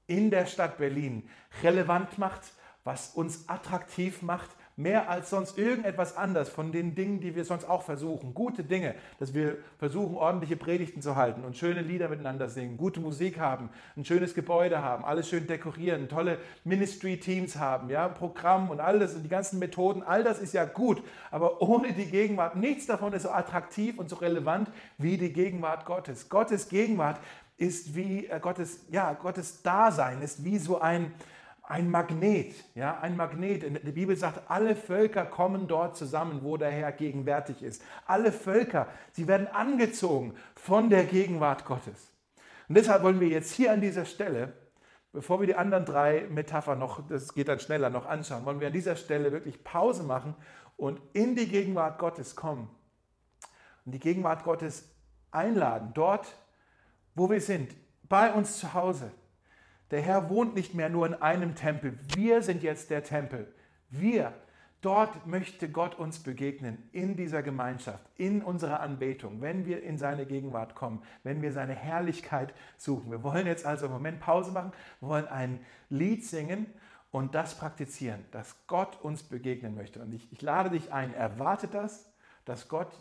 [0.08, 1.30] in der Stadt Berlin
[1.64, 2.42] relevant macht,
[2.84, 7.68] was uns attraktiv macht, mehr als sonst irgendetwas anders von den Dingen, die wir sonst
[7.68, 8.36] auch versuchen.
[8.36, 13.00] Gute Dinge, dass wir versuchen, ordentliche Predigten zu halten und schöne Lieder miteinander singen, gute
[13.00, 18.80] Musik haben, ein schönes Gebäude haben, alles schön dekorieren, tolle Ministry-Teams haben, ja, Programm und
[18.80, 22.86] alles und die ganzen Methoden, all das ist ja gut, aber ohne die Gegenwart, nichts
[22.86, 26.30] davon ist so attraktiv und so relevant wie die Gegenwart Gottes.
[26.30, 27.20] Gottes Gegenwart
[27.58, 31.12] ist wie äh, Gottes, ja, Gottes Dasein ist wie so ein,
[31.68, 33.86] ein Magnet, ja, ein Magnet.
[33.86, 37.84] Die Bibel sagt, alle Völker kommen dort zusammen, wo der Herr gegenwärtig ist.
[38.06, 42.14] Alle Völker, sie werden angezogen von der Gegenwart Gottes.
[42.70, 44.54] Und deshalb wollen wir jetzt hier an dieser Stelle,
[45.12, 48.68] bevor wir die anderen drei Metaphern noch, das geht dann schneller, noch anschauen, wollen wir
[48.68, 50.36] an dieser Stelle wirklich Pause machen
[50.78, 52.70] und in die Gegenwart Gottes kommen.
[53.86, 54.90] Und die Gegenwart Gottes
[55.32, 56.28] einladen, dort,
[57.14, 59.12] wo wir sind, bei uns zu Hause
[59.92, 61.98] Der Herr wohnt nicht mehr nur in einem Tempel.
[62.16, 63.54] Wir sind jetzt der Tempel.
[63.90, 64.34] Wir.
[64.82, 70.28] Dort möchte Gott uns begegnen, in dieser Gemeinschaft, in unserer Anbetung, wenn wir in seine
[70.28, 73.10] Gegenwart kommen, wenn wir seine Herrlichkeit suchen.
[73.10, 76.68] Wir wollen jetzt also im Moment Pause machen, wir wollen ein Lied singen
[77.10, 80.00] und das praktizieren, dass Gott uns begegnen möchte.
[80.00, 82.14] Und ich, ich lade dich ein, erwarte das,
[82.46, 82.92] dass Gott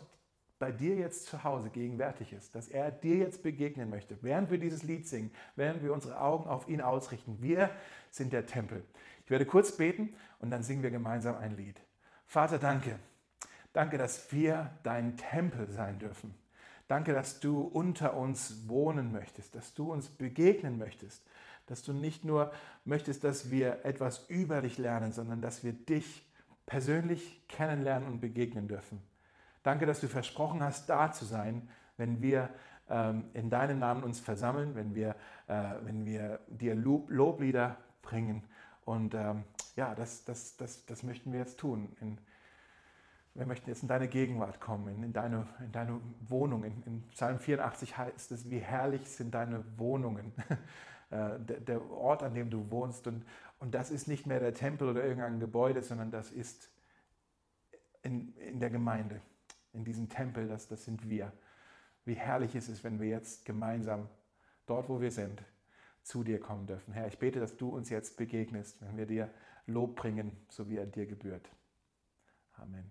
[0.59, 4.57] bei dir jetzt zu Hause gegenwärtig ist, dass er dir jetzt begegnen möchte, während wir
[4.57, 7.37] dieses Lied singen, während wir unsere Augen auf ihn ausrichten.
[7.41, 7.69] Wir
[8.09, 8.83] sind der Tempel.
[9.23, 11.79] Ich werde kurz beten und dann singen wir gemeinsam ein Lied.
[12.25, 12.97] Vater, danke.
[13.73, 16.33] Danke, dass wir dein Tempel sein dürfen.
[16.87, 21.21] Danke, dass du unter uns wohnen möchtest, dass du uns begegnen möchtest,
[21.65, 22.51] dass du nicht nur
[22.85, 26.25] möchtest, dass wir etwas über dich lernen, sondern dass wir dich
[26.65, 29.01] persönlich kennenlernen und begegnen dürfen.
[29.67, 32.49] Danke, dass du versprochen hast, da zu sein, wenn wir
[32.89, 35.13] ähm, in deinem Namen uns versammeln, wenn wir,
[35.47, 38.43] äh, wenn wir dir Lob, Loblieder bringen.
[38.85, 39.43] Und ähm,
[39.75, 41.93] ja, das, das, das, das möchten wir jetzt tun.
[41.99, 42.17] In,
[43.33, 45.99] wir möchten jetzt in deine Gegenwart kommen, in, in deine, in deine
[46.29, 46.63] Wohnung.
[46.63, 50.31] In, in Psalm 84 heißt es, wie herrlich sind deine Wohnungen.
[51.09, 53.07] Äh, der, der, Ort, an dem du wohnst.
[53.07, 53.25] Und,
[53.59, 56.69] und das ist nicht mehr der Tempel oder irgendein Gebäude, sondern das ist
[58.01, 59.21] in, in der Gemeinde
[59.77, 61.31] in diesem Tempel, das, das sind wir.
[62.03, 64.09] Wie herrlich ist es, wenn wir jetzt gemeinsam
[64.65, 65.43] dort, wo wir sind,
[66.01, 66.93] zu dir kommen dürfen.
[66.93, 69.29] Herr, ich bete, dass du uns jetzt begegnest, wenn wir dir
[69.67, 71.47] Lob bringen, so wie er dir gebührt.
[72.55, 72.89] Amen.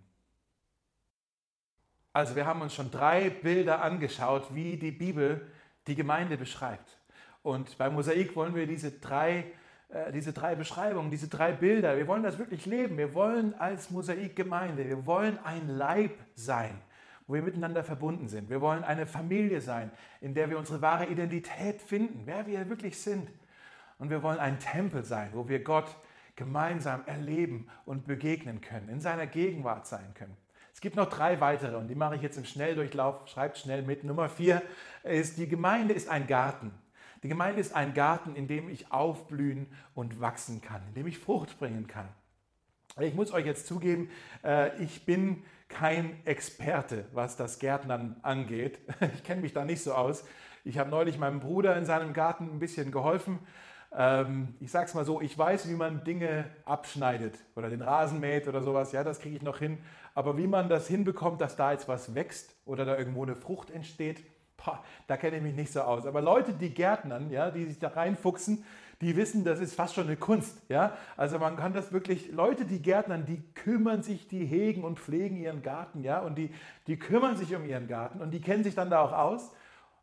[2.13, 5.51] Also wir haben uns schon drei Bilder angeschaut, wie die Bibel
[5.87, 6.99] die Gemeinde beschreibt.
[7.43, 9.45] Und bei Mosaik wollen wir diese drei äh,
[10.13, 11.97] diese drei Beschreibungen, diese drei Bilder.
[11.97, 12.99] Wir wollen das wirklich leben.
[12.99, 16.81] Wir wollen als Mosaikgemeinde, wir wollen ein Leib sein,
[17.27, 18.51] wo wir miteinander verbunden sind.
[18.51, 23.01] Wir wollen eine Familie sein, in der wir unsere wahre Identität finden, wer wir wirklich
[23.01, 23.31] sind.
[23.99, 25.97] Und wir wollen ein Tempel sein, wo wir Gott
[26.35, 30.37] gemeinsam erleben und begegnen können, in seiner Gegenwart sein können.
[30.75, 33.27] Es gibt noch drei weitere und die mache ich jetzt im Schnelldurchlauf.
[33.29, 34.05] Schreibt schnell mit.
[34.05, 34.61] Nummer vier
[35.05, 36.71] ist, die Gemeinde ist ein Garten.
[37.27, 41.19] Die Gemeinde ist ein Garten, in dem ich aufblühen und wachsen kann, in dem ich
[41.19, 42.09] Frucht bringen kann.
[43.01, 44.11] Ich muss euch jetzt zugeben,
[44.45, 48.79] äh, ich bin kein Experte, was das Gärtnern angeht.
[49.13, 50.25] Ich kenne mich da nicht so aus.
[50.63, 53.41] Ich habe neulich meinem Bruder in seinem Garten ein bisschen geholfen.
[53.93, 58.21] Ähm, ich sage es mal so, ich weiß, wie man Dinge abschneidet oder den Rasen
[58.21, 58.93] mäht oder sowas.
[58.93, 59.79] Ja, das kriege ich noch hin.
[60.15, 63.73] Aber wie man das hinbekommt, dass da jetzt was wächst oder da irgendwo eine Frucht
[63.73, 64.23] entsteht,
[64.57, 66.07] Boah, da kenne ich mich nicht so aus.
[66.07, 68.65] Aber Leute, die Gärtnern, ja, die sich da reinfuchsen,
[69.01, 70.63] die wissen, das ist fast schon eine Kunst.
[70.69, 70.97] Ja?
[71.17, 75.37] Also man kann das wirklich, Leute, die Gärtnern, die kümmern sich, die hegen und pflegen
[75.37, 76.51] ihren Garten, ja, und die,
[76.87, 79.53] die kümmern sich um ihren Garten und die kennen sich dann da auch aus.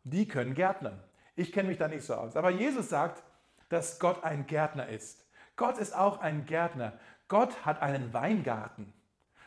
[0.04, 1.00] Die können Gärtnern.
[1.34, 2.36] Ich kenne mich da nicht so aus.
[2.36, 3.22] Aber Jesus sagt,
[3.68, 5.24] dass Gott ein Gärtner ist.
[5.56, 6.92] Gott ist auch ein Gärtner.
[7.28, 8.92] Gott hat einen Weingarten.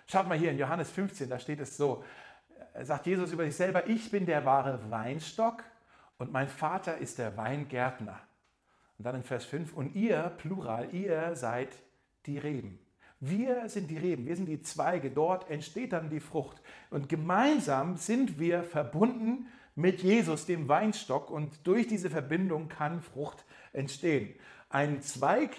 [0.08, 2.04] Schaut mal hier in Johannes 15, da steht es so
[2.82, 5.64] sagt Jesus über sich selber, ich bin der wahre Weinstock
[6.18, 8.20] und mein Vater ist der Weingärtner.
[8.98, 11.70] Und dann in Vers 5, und ihr, Plural, ihr seid
[12.26, 12.80] die Reben.
[13.20, 16.62] Wir sind die Reben, wir sind die Zweige, dort entsteht dann die Frucht.
[16.90, 23.46] Und gemeinsam sind wir verbunden mit Jesus, dem Weinstock, und durch diese Verbindung kann Frucht
[23.74, 24.34] entstehen.
[24.70, 25.52] Ein Zweig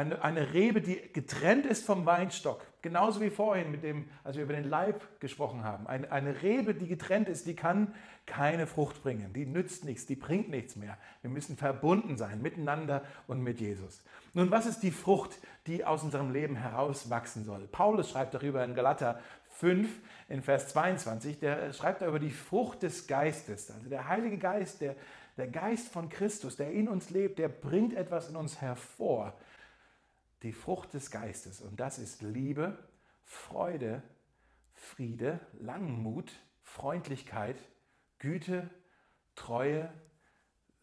[0.00, 2.64] eine, eine Rebe, die getrennt ist vom Weinstock.
[2.80, 5.86] Genauso wie vorhin, mit dem, als wir über den Leib gesprochen haben.
[5.86, 9.34] Eine, eine Rebe, die getrennt ist, die kann keine Frucht bringen.
[9.34, 10.96] Die nützt nichts, die bringt nichts mehr.
[11.20, 14.02] Wir müssen verbunden sein miteinander und mit Jesus.
[14.32, 17.68] Nun, was ist die Frucht, die aus unserem Leben herauswachsen soll?
[17.68, 19.20] Paulus schreibt darüber in Galater
[19.56, 19.90] 5
[20.30, 23.70] in Vers 22, der schreibt da über die Frucht des Geistes.
[23.70, 24.96] Also der Heilige Geist, der,
[25.36, 29.34] der Geist von Christus, der in uns lebt, der bringt etwas in uns hervor
[30.42, 31.60] die Frucht des Geistes.
[31.60, 32.78] Und das ist Liebe,
[33.24, 34.02] Freude,
[34.74, 37.56] Friede, Langmut, Freundlichkeit,
[38.18, 38.68] Güte,
[39.34, 39.92] Treue,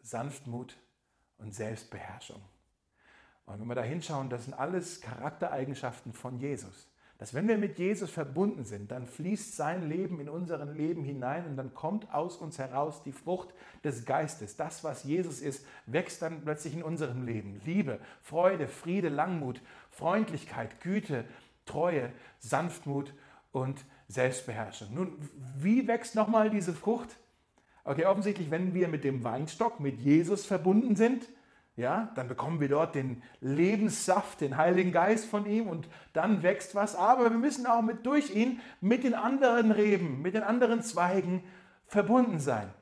[0.01, 0.77] Sanftmut
[1.37, 2.41] und Selbstbeherrschung.
[3.45, 7.79] Und wenn wir da hinschauen, das sind alles Charaktereigenschaften von Jesus dass wenn wir mit
[7.79, 12.37] Jesus verbunden sind, dann fließt sein Leben in unseren Leben hinein und dann kommt aus
[12.37, 13.53] uns heraus die Frucht
[13.83, 14.55] des Geistes.
[14.55, 17.59] Das, was Jesus ist, wächst dann plötzlich in unserem Leben.
[17.65, 21.25] Liebe, Freude, Friede, Langmut, Freundlichkeit, Güte,
[21.65, 23.13] Treue, Sanftmut
[23.51, 24.93] und Selbstbeherrschung.
[24.93, 25.17] Nun,
[25.57, 27.17] wie wächst nochmal diese Frucht?
[27.83, 31.27] Okay, offensichtlich, wenn wir mit dem Weinstock, mit Jesus verbunden sind,
[31.77, 36.73] ja, dann bekommen wir dort den Lebenssaft, den Heiligen Geist von ihm und dann wächst
[36.73, 36.95] was.
[36.95, 41.43] Aber wir müssen auch mit, durch ihn mit den anderen Reben, mit den anderen Zweigen
[41.85, 42.73] verbunden sein.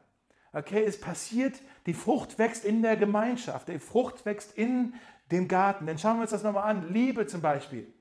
[0.53, 4.93] Okay, es passiert, die Frucht wächst in der Gemeinschaft, die Frucht wächst in
[5.29, 5.85] dem Garten.
[5.87, 6.93] Dann schauen wir uns das nochmal an.
[6.93, 7.93] Liebe zum Beispiel.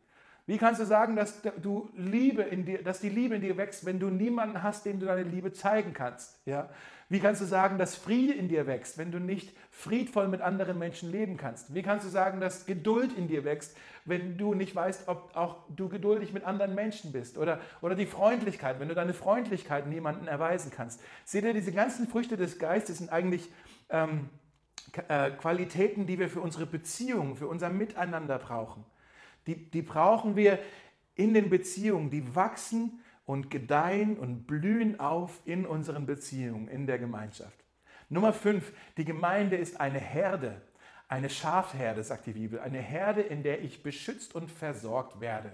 [0.47, 3.87] Wie kannst du sagen, dass, du Liebe in dir, dass die Liebe in dir wächst,
[3.87, 6.39] wenn du niemanden hast, dem du deine Liebe zeigen kannst?
[6.45, 6.69] Ja?
[7.09, 10.79] Wie kannst du sagen, dass Friede in dir wächst, wenn du nicht friedvoll mit anderen
[10.79, 11.75] Menschen leben kannst?
[11.75, 15.65] Wie kannst du sagen, dass Geduld in dir wächst, wenn du nicht weißt, ob auch
[15.75, 17.39] du geduldig mit anderen Menschen bist?
[17.39, 21.01] Oder, oder die Freundlichkeit, wenn du deine Freundlichkeit niemandem erweisen kannst?
[21.25, 23.51] Seht ihr, diese ganzen Früchte des Geistes sind eigentlich
[23.89, 24.29] ähm,
[25.09, 28.85] äh, Qualitäten, die wir für unsere Beziehungen, für unser Miteinander brauchen.
[29.47, 30.59] Die, die brauchen wir
[31.15, 36.99] in den Beziehungen, die wachsen und gedeihen und blühen auf in unseren Beziehungen, in der
[36.99, 37.65] Gemeinschaft.
[38.09, 40.61] Nummer fünf, die Gemeinde ist eine Herde,
[41.09, 45.53] eine Schafherde, sagt die Bibel, eine Herde, in der ich beschützt und versorgt werde.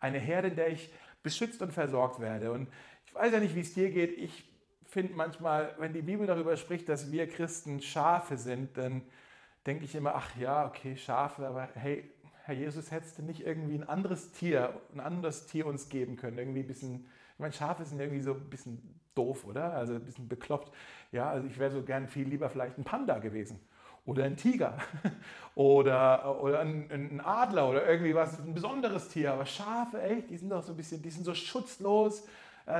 [0.00, 0.92] Eine Herde, in der ich
[1.22, 2.52] beschützt und versorgt werde.
[2.52, 2.68] Und
[3.06, 4.16] ich weiß ja nicht, wie es dir geht.
[4.18, 4.44] Ich
[4.86, 9.02] finde manchmal, wenn die Bibel darüber spricht, dass wir Christen Schafe sind, dann
[9.66, 12.10] denke ich immer, ach ja, okay, Schafe, aber hey,
[12.44, 16.38] Herr Jesus, hättest du nicht irgendwie ein anderes Tier, ein anderes Tier uns geben können?
[16.38, 19.72] Irgendwie ein bisschen, ich meine, Schafe sind irgendwie so ein bisschen doof, oder?
[19.74, 20.72] Also ein bisschen bekloppt.
[21.12, 23.60] Ja, also ich wäre so gern viel lieber vielleicht ein Panda gewesen
[24.04, 24.78] oder ein Tiger
[25.54, 29.32] oder, oder ein, ein, Adler oder irgendwie was, ein besonderes Tier.
[29.32, 32.26] Aber Schafe, echt, die sind doch so ein bisschen, die sind so schutzlos,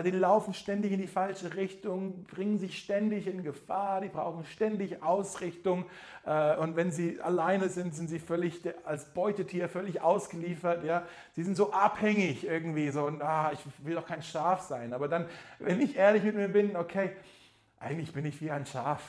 [0.04, 5.02] die laufen ständig in die falsche Richtung, bringen sich ständig in Gefahr, die brauchen ständig
[5.02, 5.86] Ausrichtung.
[6.24, 10.84] Äh, und wenn sie alleine sind, sind sie völlig als Beutetier völlig ausgeliefert.
[10.84, 11.06] Ja?
[11.32, 14.92] Sie sind so abhängig irgendwie, so, und, ah, ich will doch kein Schaf sein.
[14.92, 15.26] Aber dann,
[15.58, 17.12] wenn ich ehrlich mit mir bin, okay,
[17.78, 19.02] eigentlich bin ich wie ein Schaf.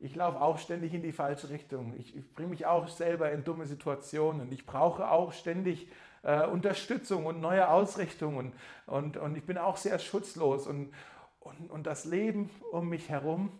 [0.00, 1.94] Ich laufe auch ständig in die falsche Richtung.
[1.98, 4.50] Ich, ich bringe mich auch selber in dumme Situationen.
[4.50, 5.88] Ich brauche auch ständig
[6.22, 8.52] äh, Unterstützung und neue Ausrichtung und,
[8.86, 10.92] und, und ich bin auch sehr schutzlos und,
[11.40, 13.50] und, und das Leben um mich herum,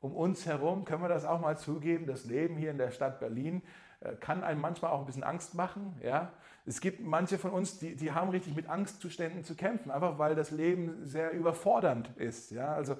[0.00, 3.20] um uns herum, können wir das auch mal zugeben, das Leben hier in der Stadt
[3.20, 3.62] Berlin
[4.00, 5.98] äh, kann einem manchmal auch ein bisschen Angst machen.
[6.02, 6.32] Ja?
[6.66, 10.34] Es gibt manche von uns, die, die haben richtig mit Angstzuständen zu kämpfen, einfach weil
[10.34, 12.50] das Leben sehr überfordernd ist.
[12.50, 12.74] Ja?
[12.74, 12.96] Also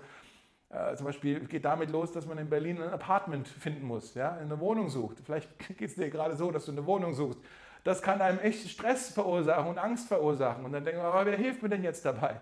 [0.71, 4.37] äh, zum Beispiel geht damit los, dass man in Berlin ein Apartment finden muss, ja?
[4.37, 5.19] eine Wohnung sucht.
[5.25, 7.41] Vielleicht geht es dir gerade so, dass du eine Wohnung suchst
[7.85, 10.65] das kann einem echt Stress verursachen und Angst verursachen.
[10.65, 12.41] Und dann denken wir, wer hilft mir denn jetzt dabei?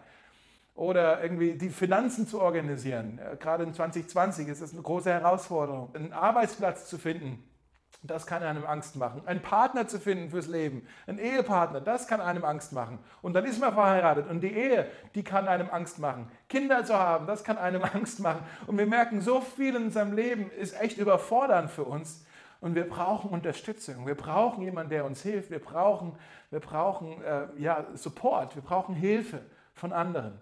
[0.75, 3.21] Oder irgendwie die Finanzen zu organisieren.
[3.39, 5.95] Gerade in 2020 ist das eine große Herausforderung.
[5.95, 7.45] Einen Arbeitsplatz zu finden,
[8.05, 9.23] das kann einem Angst machen.
[9.27, 12.99] Einen Partner zu finden fürs Leben, einen Ehepartner, das kann einem Angst machen.
[13.21, 16.31] Und dann ist man verheiratet und die Ehe, die kann einem Angst machen.
[16.49, 18.45] Kinder zu haben, das kann einem Angst machen.
[18.67, 22.25] Und wir merken, so viel in unserem Leben ist echt überfordernd für uns.
[22.63, 24.07] Und wir brauchen Unterstützung.
[24.07, 25.51] Wir brauchen jemanden, der uns hilft.
[25.51, 26.15] Wir brauchen,
[26.51, 28.55] wir brauchen äh, ja, Support.
[28.55, 29.41] Wir brauchen Hilfe
[29.75, 30.41] von anderen.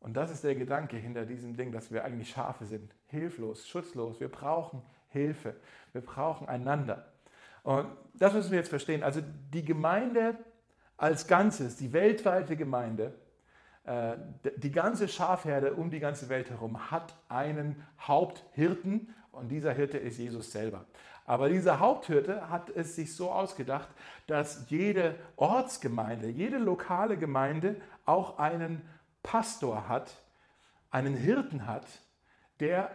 [0.00, 2.90] Und das ist der Gedanke hinter diesem Ding, dass wir eigentlich Schafe sind.
[3.08, 4.18] Hilflos, schutzlos.
[4.18, 5.56] Wir brauchen Hilfe.
[5.92, 7.12] Wir brauchen einander.
[7.64, 9.02] Und das müssen wir jetzt verstehen.
[9.02, 9.20] Also
[9.52, 10.38] die Gemeinde
[10.96, 13.12] als Ganzes, die weltweite Gemeinde,
[13.84, 14.16] äh,
[14.56, 20.18] die ganze Schafherde um die ganze Welt herum hat einen Haupthirten und dieser Hirte ist
[20.18, 20.84] Jesus selber.
[21.26, 23.88] Aber dieser Haupthirte hat es sich so ausgedacht,
[24.26, 28.82] dass jede Ortsgemeinde, jede lokale Gemeinde auch einen
[29.22, 30.22] Pastor hat,
[30.90, 31.86] einen Hirten hat,
[32.60, 32.90] der,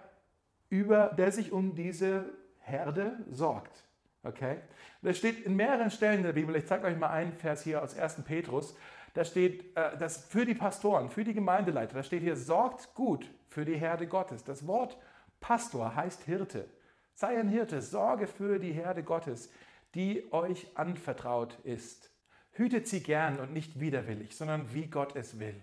[0.69, 2.25] über, der sich um diese
[2.59, 3.83] Herde sorgt.
[4.23, 4.57] Okay?
[5.01, 6.55] Das steht in mehreren Stellen der Bibel.
[6.55, 8.23] Ich zeige euch mal einen Vers hier aus 1.
[8.23, 8.75] Petrus.
[9.15, 13.29] Da steht, äh, das für die Pastoren, für die Gemeindeleiter, da steht hier, sorgt gut
[13.47, 14.43] für die Herde Gottes.
[14.43, 14.97] Das Wort
[15.39, 16.69] Pastor heißt Hirte.
[17.13, 19.51] Sei ein Hirte, sorge für die Herde Gottes,
[19.95, 22.11] die euch anvertraut ist.
[22.51, 25.61] Hütet sie gern und nicht widerwillig, sondern wie Gott es will.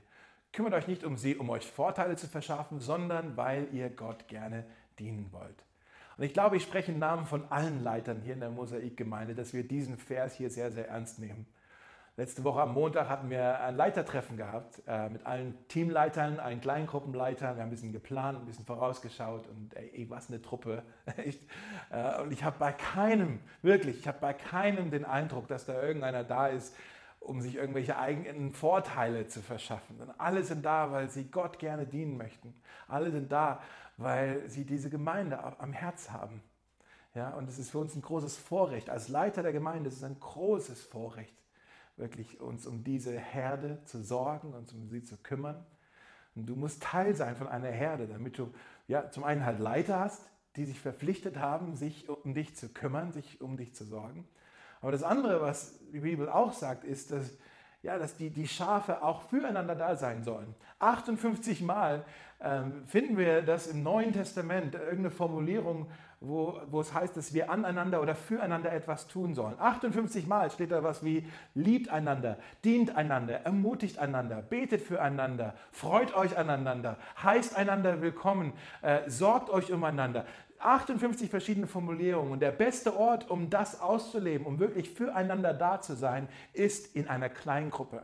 [0.53, 4.65] Kümmert euch nicht um sie, um euch Vorteile zu verschaffen, sondern weil ihr Gott gerne
[4.99, 5.65] dienen wollt.
[6.17, 9.53] Und ich glaube, ich spreche im Namen von allen Leitern hier in der Mosaikgemeinde, dass
[9.53, 11.47] wir diesen Vers hier sehr, sehr ernst nehmen.
[12.19, 17.57] Letzte Woche am Montag hatten wir ein Leitertreffen gehabt äh, mit allen Teamleitern, allen Kleingruppenleitern.
[17.57, 20.83] Wir haben ein bisschen geplant, ein bisschen vorausgeschaut und ey, was eine Truppe.
[21.19, 21.43] Echt.
[21.91, 25.83] Äh, und ich habe bei keinem, wirklich, ich habe bei keinem den Eindruck, dass da
[25.83, 26.75] irgendeiner da ist,
[27.21, 30.01] um sich irgendwelche eigenen Vorteile zu verschaffen.
[30.01, 32.55] Und alle sind da, weil sie Gott gerne dienen möchten.
[32.89, 33.61] Alle sind da,
[33.99, 36.43] weil sie diese Gemeinde am Herz haben.
[37.15, 38.89] Ja, und es ist für uns ein großes Vorrecht.
[38.89, 41.35] Als Leiter der Gemeinde ist es ein großes Vorrecht
[41.97, 45.65] wirklich uns um diese Herde zu sorgen und um sie zu kümmern.
[46.35, 48.53] Und du musst Teil sein von einer Herde, damit du
[48.89, 53.13] ja, zum einen halt Leiter hast, die sich verpflichtet haben, sich um dich zu kümmern,
[53.13, 54.27] sich um dich zu sorgen.
[54.81, 57.37] Aber das andere, was die Bibel auch sagt, ist, dass,
[57.83, 60.55] ja, dass die, die Schafe auch füreinander da sein sollen.
[60.79, 62.05] 58 Mal
[62.41, 65.91] ähm, finden wir das im Neuen Testament, irgendeine Formulierung,
[66.27, 69.55] wo, wo es heißt, dass wir aneinander oder füreinander etwas tun sollen.
[69.59, 76.15] 58 Mal steht da was wie liebt einander, dient einander, ermutigt einander, betet füreinander, freut
[76.15, 78.53] euch aneinander, heißt einander willkommen,
[78.83, 80.27] äh, sorgt euch umeinander.
[80.59, 82.33] 58 verschiedene Formulierungen.
[82.33, 87.09] Und der beste Ort, um das auszuleben, um wirklich füreinander da zu sein, ist in
[87.09, 88.03] einer Kleingruppe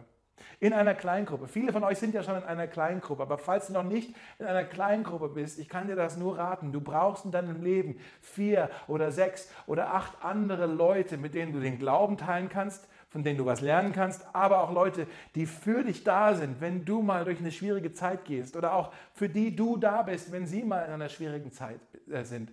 [0.62, 1.48] in einer Kleingruppe.
[1.48, 4.46] Viele von euch sind ja schon in einer Kleingruppe, aber falls du noch nicht in
[4.46, 6.70] einer Kleingruppe bist, ich kann dir das nur raten.
[6.70, 11.58] Du brauchst in deinem Leben vier oder sechs oder acht andere Leute, mit denen du
[11.58, 15.82] den Glauben teilen kannst, von denen du was lernen kannst, aber auch Leute, die für
[15.82, 19.56] dich da sind, wenn du mal durch eine schwierige Zeit gehst oder auch für die
[19.56, 22.52] du da bist, wenn sie mal in einer schwierigen Zeit äh, sind.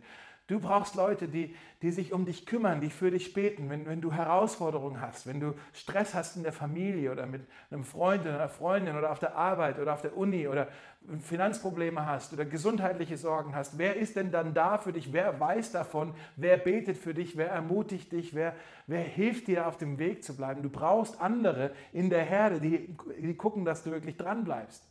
[0.49, 4.01] Du brauchst Leute, die, die sich um dich kümmern, die für dich beten, wenn, wenn
[4.01, 8.33] du Herausforderungen hast, wenn du Stress hast in der Familie oder mit einem Freund oder
[8.33, 10.67] einer Freundin oder auf der Arbeit oder auf der Uni oder
[11.21, 13.77] Finanzprobleme hast oder gesundheitliche Sorgen hast.
[13.77, 15.13] Wer ist denn dann da für dich?
[15.13, 16.15] Wer weiß davon?
[16.35, 17.37] Wer betet für dich?
[17.37, 18.33] Wer ermutigt dich?
[18.33, 18.55] Wer,
[18.87, 20.63] wer hilft dir auf dem Weg zu bleiben?
[20.63, 24.83] Du brauchst andere in der Herde, die, die gucken, dass du wirklich dran bleibst.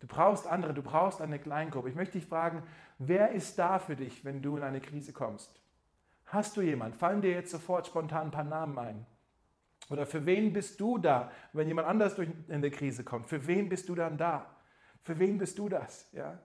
[0.00, 1.88] Du brauchst andere, du brauchst eine Kleingruppe.
[1.88, 2.62] Ich möchte dich fragen,
[2.98, 5.60] Wer ist da für dich, wenn du in eine Krise kommst?
[6.26, 6.96] Hast du jemanden?
[6.96, 9.06] Fallen dir jetzt sofort spontan ein paar Namen ein?
[9.90, 13.28] Oder für wen bist du da, wenn jemand anders durch in die Krise kommt?
[13.28, 14.46] Für wen bist du dann da?
[15.02, 16.08] Für wen bist du das?
[16.12, 16.38] Ja?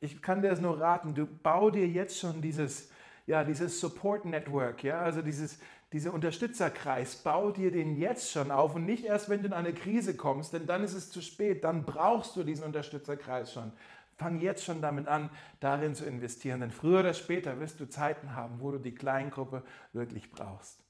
[0.00, 2.90] Ich kann dir das nur raten, du bau dir jetzt schon dieses,
[3.26, 5.58] ja, dieses Support Network, ja, also dieses,
[5.92, 9.72] dieser Unterstützerkreis, bau dir den jetzt schon auf und nicht erst, wenn du in eine
[9.72, 13.72] Krise kommst, denn dann ist es zu spät, dann brauchst du diesen Unterstützerkreis schon.
[14.16, 18.34] Fang jetzt schon damit an, darin zu investieren, denn früher oder später wirst du Zeiten
[18.34, 19.62] haben, wo du die Kleingruppe
[19.92, 20.84] wirklich brauchst.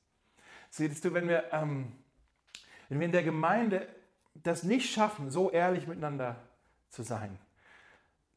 [0.70, 1.92] Siehst du, wenn wir, ähm,
[2.88, 3.86] wenn wir in der Gemeinde
[4.34, 6.36] das nicht schaffen, so ehrlich miteinander
[6.90, 7.38] zu sein,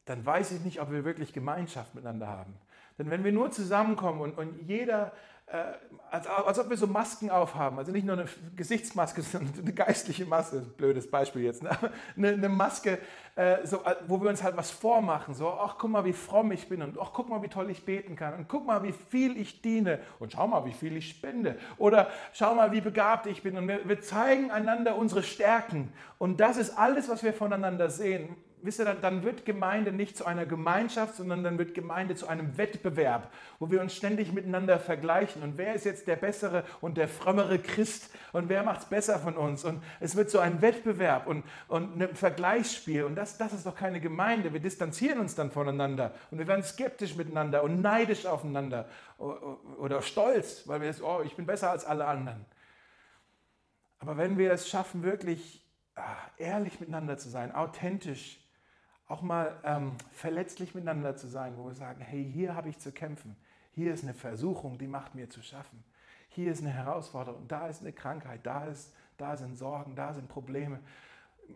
[0.04, 2.54] dann weiß ich nicht, ob wir wirklich Gemeinschaft miteinander haben.
[2.96, 5.12] Denn wenn wir nur zusammenkommen und, und jeder
[6.10, 7.78] als, als, ob wir so Masken aufhaben.
[7.78, 10.60] Also nicht nur eine Gesichtsmaske, sondern eine geistliche Maske.
[10.76, 11.62] Blödes Beispiel jetzt.
[11.62, 11.70] Ne?
[12.16, 12.98] Eine, eine, Maske,
[13.36, 15.34] äh, so, äh, wo wir uns halt was vormachen.
[15.34, 16.82] So, ach, guck mal, wie fromm ich bin.
[16.82, 18.34] Und ach, guck mal, wie toll ich beten kann.
[18.34, 20.00] Und guck mal, wie viel ich diene.
[20.18, 21.56] Und schau mal, wie viel ich spende.
[21.78, 23.56] Oder schau mal, wie begabt ich bin.
[23.56, 25.92] Und wir, wir zeigen einander unsere Stärken.
[26.18, 30.16] Und das ist alles, was wir voneinander sehen wisst ihr, dann, dann wird Gemeinde nicht
[30.16, 34.78] zu einer Gemeinschaft, sondern dann wird Gemeinde zu einem Wettbewerb, wo wir uns ständig miteinander
[34.78, 35.42] vergleichen.
[35.42, 39.18] Und wer ist jetzt der bessere und der frömmere Christ und wer macht es besser
[39.18, 39.64] von uns?
[39.64, 43.04] Und es wird so ein Wettbewerb und, und ein Vergleichsspiel.
[43.04, 44.52] Und das, das ist doch keine Gemeinde.
[44.52, 48.88] Wir distanzieren uns dann voneinander und wir werden skeptisch miteinander und neidisch aufeinander
[49.18, 52.44] oder stolz, weil wir sagen, oh, ich bin besser als alle anderen.
[53.98, 55.64] Aber wenn wir es schaffen, wirklich
[55.96, 58.40] ah, ehrlich miteinander zu sein, authentisch,
[59.08, 62.92] auch mal ähm, verletzlich miteinander zu sein, wo wir sagen, hey, hier habe ich zu
[62.92, 63.36] kämpfen,
[63.72, 65.82] hier ist eine Versuchung, die macht mir zu schaffen,
[66.28, 70.28] hier ist eine Herausforderung, da ist eine Krankheit, da, ist, da sind Sorgen, da sind
[70.28, 70.80] Probleme,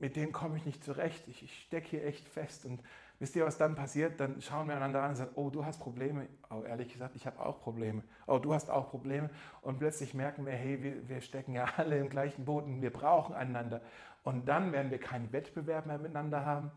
[0.01, 2.65] mit denen komme ich nicht zurecht, ich, ich stecke hier echt fest.
[2.65, 2.83] Und
[3.19, 4.21] wisst ihr, was dann passiert?
[4.21, 7.27] Dann schauen wir einander an und sagen, oh, du hast Probleme, oh, ehrlich gesagt, ich
[7.27, 9.31] habe auch Probleme, oh, du hast auch Probleme.
[9.61, 13.35] Und plötzlich merken wir, hey, wir, wir stecken ja alle im gleichen und wir brauchen
[13.35, 13.83] einander.
[14.25, 16.71] Und dann werden wir keinen Wettbewerb mehr miteinander haben,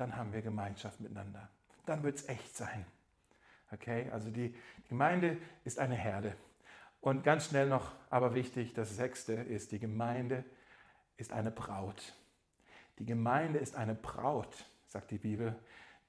[0.00, 1.48] dann haben wir Gemeinschaft miteinander.
[1.84, 2.86] Dann wird es echt sein.
[3.70, 4.54] Okay, also die
[4.88, 6.34] Gemeinde ist eine Herde.
[7.00, 10.44] Und ganz schnell noch, aber wichtig, das sechste ist, die Gemeinde
[11.16, 12.14] ist eine Braut.
[12.98, 15.54] Die Gemeinde ist eine Braut, sagt die Bibel,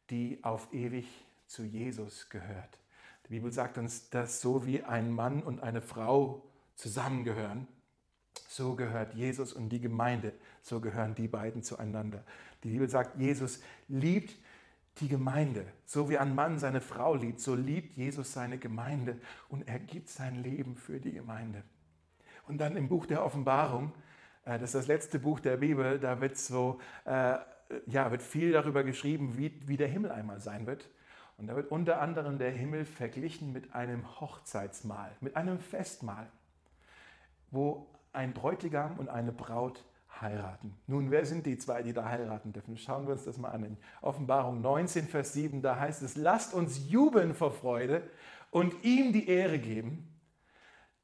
[0.09, 1.07] die auf ewig
[1.47, 2.77] zu Jesus gehört.
[3.25, 6.43] Die Bibel sagt uns, dass so wie ein Mann und eine Frau
[6.75, 7.67] zusammengehören,
[8.51, 12.21] so gehört Jesus und die Gemeinde, so gehören die beiden zueinander.
[12.63, 14.35] Die Bibel sagt, Jesus liebt
[14.99, 15.65] die Gemeinde.
[15.85, 20.09] So wie ein Mann seine Frau liebt, so liebt Jesus seine Gemeinde und er gibt
[20.09, 21.63] sein Leben für die Gemeinde.
[22.45, 23.93] Und dann im Buch der Offenbarung,
[24.43, 27.37] äh, das ist das letzte Buch der Bibel, da wird so, äh,
[27.85, 30.89] ja, wird viel darüber geschrieben, wie, wie der Himmel einmal sein wird.
[31.37, 36.29] Und da wird unter anderem der Himmel verglichen mit einem Hochzeitsmahl, mit einem Festmahl,
[37.49, 39.83] wo ein Bräutigam und eine Braut
[40.19, 40.75] heiraten.
[40.87, 42.77] Nun, wer sind die zwei, die da heiraten dürfen?
[42.77, 43.63] Schauen wir uns das mal an.
[43.63, 48.03] In Offenbarung 19, Vers 7, da heißt es, lasst uns jubeln vor Freude
[48.49, 50.19] und ihm die Ehre geben,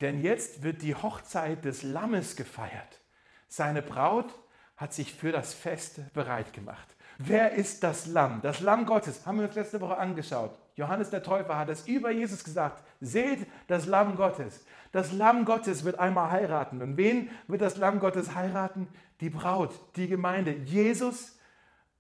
[0.02, 3.02] denn jetzt wird die Hochzeit des Lammes gefeiert.
[3.48, 4.34] Seine Braut
[4.76, 6.96] hat sich für das Fest bereit gemacht.
[7.18, 8.42] Wer ist das Lamm?
[8.42, 10.60] Das Lamm Gottes, haben wir uns letzte Woche angeschaut.
[10.78, 12.84] Johannes der Täufer hat es über Jesus gesagt.
[13.02, 14.64] Seht das Lamm Gottes.
[14.92, 16.84] Das Lamm Gottes wird einmal heiraten.
[16.84, 18.88] Und wen wird das Lamm Gottes heiraten?
[19.20, 20.52] Die Braut, die Gemeinde.
[20.52, 21.40] Jesus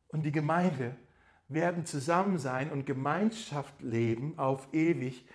[0.10, 0.96] und die Gemeinde
[1.48, 5.28] werden zusammen sein und Gemeinschaft leben auf ewig,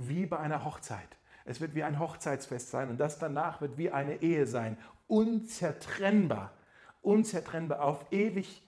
[0.00, 1.16] wie bei einer Hochzeit.
[1.46, 4.76] Es wird wie ein Hochzeitsfest sein und das danach wird wie eine Ehe sein.
[5.06, 6.52] Unzertrennbar,
[7.00, 8.62] unzertrennbar, auf ewig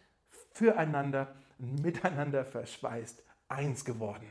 [0.52, 4.26] füreinander, miteinander verschweißt, eins geworden.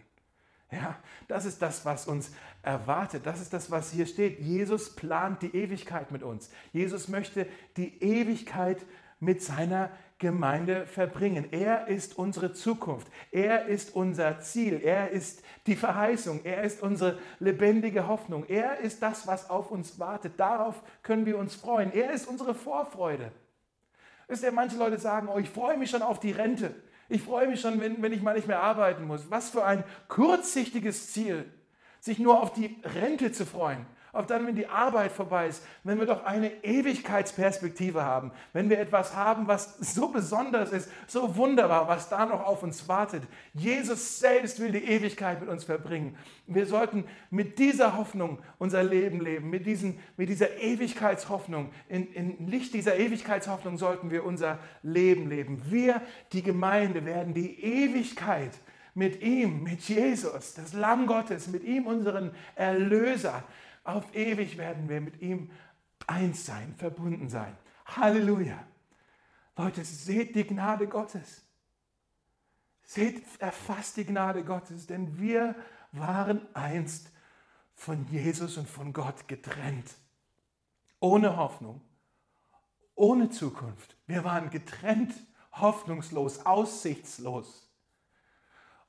[0.71, 0.97] Ja,
[1.29, 3.25] das ist das, was uns erwartet.
[3.25, 4.39] Das ist das, was hier steht.
[4.39, 6.49] Jesus plant die Ewigkeit mit uns.
[6.73, 7.47] Jesus möchte
[7.77, 8.85] die Ewigkeit
[9.19, 9.89] mit seiner
[10.19, 11.47] Gemeinde verbringen.
[11.51, 13.07] Er ist unsere Zukunft.
[13.31, 14.81] Er ist unser Ziel.
[14.83, 16.41] Er ist die Verheißung.
[16.43, 18.45] Er ist unsere lebendige Hoffnung.
[18.47, 20.39] Er ist das, was auf uns wartet.
[20.39, 21.93] Darauf können wir uns freuen.
[21.93, 23.31] Er ist unsere Vorfreude.
[24.27, 26.75] Wisst ihr, manche Leute sagen, oh, ich freue mich schon auf die Rente.
[27.09, 29.29] Ich freue mich schon, wenn, wenn ich mal nicht mehr arbeiten muss.
[29.31, 31.51] Was für ein kurzsichtiges Ziel,
[31.99, 35.99] sich nur auf die Rente zu freuen auch dann, wenn die Arbeit vorbei ist, wenn
[35.99, 41.87] wir doch eine Ewigkeitsperspektive haben, wenn wir etwas haben, was so besonders ist, so wunderbar,
[41.87, 43.23] was da noch auf uns wartet.
[43.53, 46.17] Jesus selbst will die Ewigkeit mit uns verbringen.
[46.47, 52.47] Wir sollten mit dieser Hoffnung unser Leben leben, mit, diesen, mit dieser Ewigkeitshoffnung, in, in
[52.47, 55.61] Licht dieser Ewigkeitshoffnung sollten wir unser Leben leben.
[55.69, 56.01] Wir,
[56.31, 58.51] die Gemeinde, werden die Ewigkeit
[58.97, 63.43] mit ihm, mit Jesus, das Lamm Gottes, mit ihm unseren Erlöser,
[63.87, 65.49] auf ewig werden wir mit ihm
[66.05, 67.57] eins sein, verbunden sein.
[67.85, 68.65] Halleluja.
[69.55, 71.43] Leute, seht die Gnade Gottes.
[72.83, 75.55] Seht, erfasst die Gnade Gottes, denn wir
[75.91, 77.11] waren einst
[77.75, 79.95] von Jesus und von Gott getrennt.
[80.99, 81.81] Ohne Hoffnung,
[82.95, 83.95] ohne Zukunft.
[84.05, 85.13] Wir waren getrennt,
[85.51, 87.69] hoffnungslos, aussichtslos.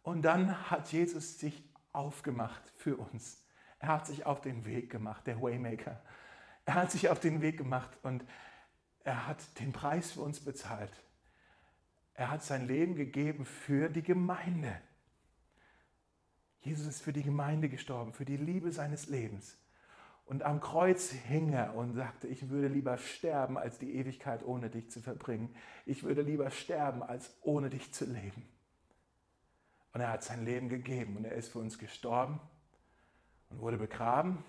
[0.03, 3.43] Und dann hat Jesus sich aufgemacht für uns.
[3.79, 6.03] Er hat sich auf den Weg gemacht, der Waymaker.
[6.65, 8.25] Er hat sich auf den Weg gemacht und
[9.05, 10.93] er hat den Preis für uns bezahlt.
[12.15, 14.77] Er hat sein Leben gegeben für die Gemeinde.
[16.61, 19.57] Jesus ist für die Gemeinde gestorben, für die Liebe seines Lebens.
[20.27, 24.69] Und am Kreuz hing er und sagte, ich würde lieber sterben, als die Ewigkeit ohne
[24.69, 25.55] dich zu verbringen.
[25.87, 28.47] Ich würde lieber sterben, als ohne dich zu leben.
[29.95, 32.41] Und er hat sein Leben gegeben und er ist für uns gestorben
[33.51, 34.45] und wurde begraben.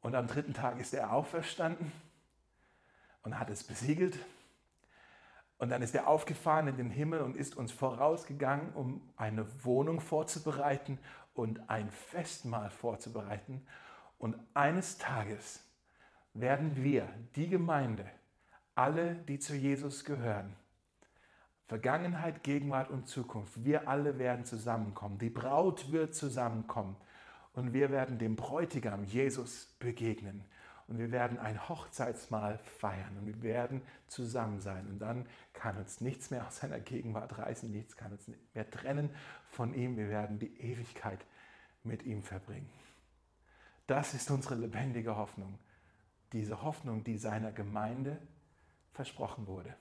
[0.00, 1.92] Und am dritten Tag ist er auferstanden
[3.22, 4.18] und hat es besiegelt.
[5.58, 10.00] Und dann ist er aufgefahren in den Himmel und ist uns vorausgegangen, um eine Wohnung
[10.00, 10.98] vorzubereiten
[11.34, 13.66] und ein Festmahl vorzubereiten.
[14.18, 15.62] Und eines Tages
[16.32, 18.06] werden wir, die Gemeinde,
[18.74, 20.56] alle, die zu Jesus gehören,
[21.66, 25.18] Vergangenheit, Gegenwart und Zukunft, wir alle werden zusammenkommen.
[25.18, 26.96] Die Braut wird zusammenkommen
[27.52, 30.44] und wir werden dem Bräutigam Jesus begegnen.
[30.86, 34.88] Und wir werden ein Hochzeitsmahl feiern und wir werden zusammen sein.
[34.88, 39.10] Und dann kann uns nichts mehr aus seiner Gegenwart reißen, nichts kann uns mehr trennen
[39.50, 39.96] von ihm.
[39.96, 41.24] Wir werden die Ewigkeit
[41.84, 42.68] mit ihm verbringen.
[43.86, 45.60] Das ist unsere lebendige Hoffnung.
[46.32, 48.18] Diese Hoffnung, die seiner Gemeinde
[48.92, 49.74] versprochen wurde.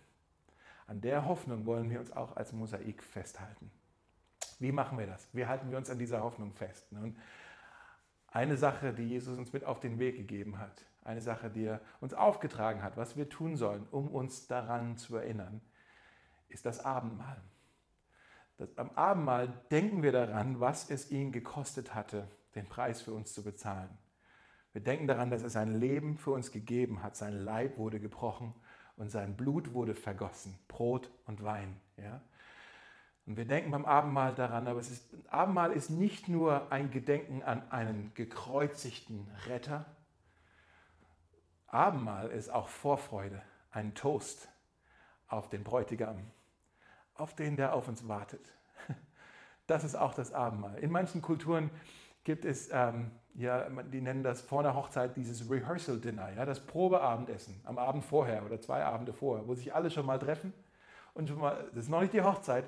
[0.86, 3.72] An der Hoffnung wollen wir uns auch als Mosaik festhalten.
[4.60, 5.28] Wie machen wir das?
[5.34, 6.92] Wie halten wir uns an dieser Hoffnung fest?
[6.92, 7.16] Nun,
[8.32, 11.82] eine Sache, die Jesus uns mit auf den Weg gegeben hat, eine Sache, die er
[12.00, 15.62] uns aufgetragen hat, was wir tun sollen, um uns daran zu erinnern,
[16.50, 17.42] ist das Abendmahl.
[18.58, 23.34] Das, am Abendmahl denken wir daran, was es ihn gekostet hatte, den Preis für uns
[23.34, 23.90] zu bezahlen.
[24.74, 28.54] Wir denken daran, dass er sein Leben für uns gegeben hat, sein Leib wurde gebrochen
[28.98, 31.80] und sein Blut wurde vergossen, Brot und Wein.
[31.98, 32.22] Ja?
[33.30, 37.44] Und wir denken beim Abendmahl daran, aber es ist, Abendmahl ist nicht nur ein Gedenken
[37.44, 39.86] an einen gekreuzigten Retter.
[41.68, 44.50] Abendmahl ist auch Vorfreude, ein Toast
[45.28, 46.18] auf den Bräutigam,
[47.14, 48.42] auf den, der auf uns wartet.
[49.68, 50.80] Das ist auch das Abendmahl.
[50.80, 51.70] In manchen Kulturen
[52.24, 56.60] gibt es, ähm, ja, die nennen das vor der Hochzeit dieses Rehearsal Dinner, ja, das
[56.60, 60.52] Probeabendessen am Abend vorher oder zwei Abende vorher, wo sich alle schon mal treffen
[61.14, 62.66] und schon mal, das ist noch nicht die Hochzeit,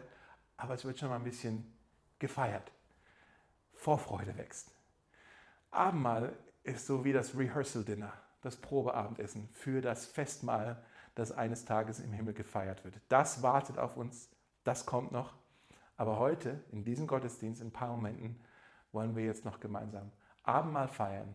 [0.62, 1.66] aber es wird schon mal ein bisschen
[2.20, 2.72] gefeiert.
[3.74, 4.72] Vorfreude wächst.
[5.72, 10.84] Abendmahl ist so wie das Rehearsal Dinner, das Probeabendessen für das Festmahl,
[11.16, 13.01] das eines Tages im Himmel gefeiert wird.
[13.09, 14.30] Das wartet auf uns,
[14.64, 15.34] das kommt noch.
[15.97, 18.39] Aber heute, in diesem Gottesdienst, in ein paar Momenten,
[18.91, 20.12] wollen wir jetzt noch gemeinsam
[20.43, 21.34] Abendmahl feiern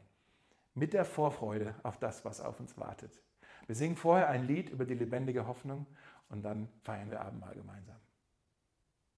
[0.74, 3.20] mit der Vorfreude auf das, was auf uns wartet.
[3.66, 5.86] Wir singen vorher ein Lied über die lebendige Hoffnung
[6.28, 7.96] und dann feiern wir Abendmahl gemeinsam.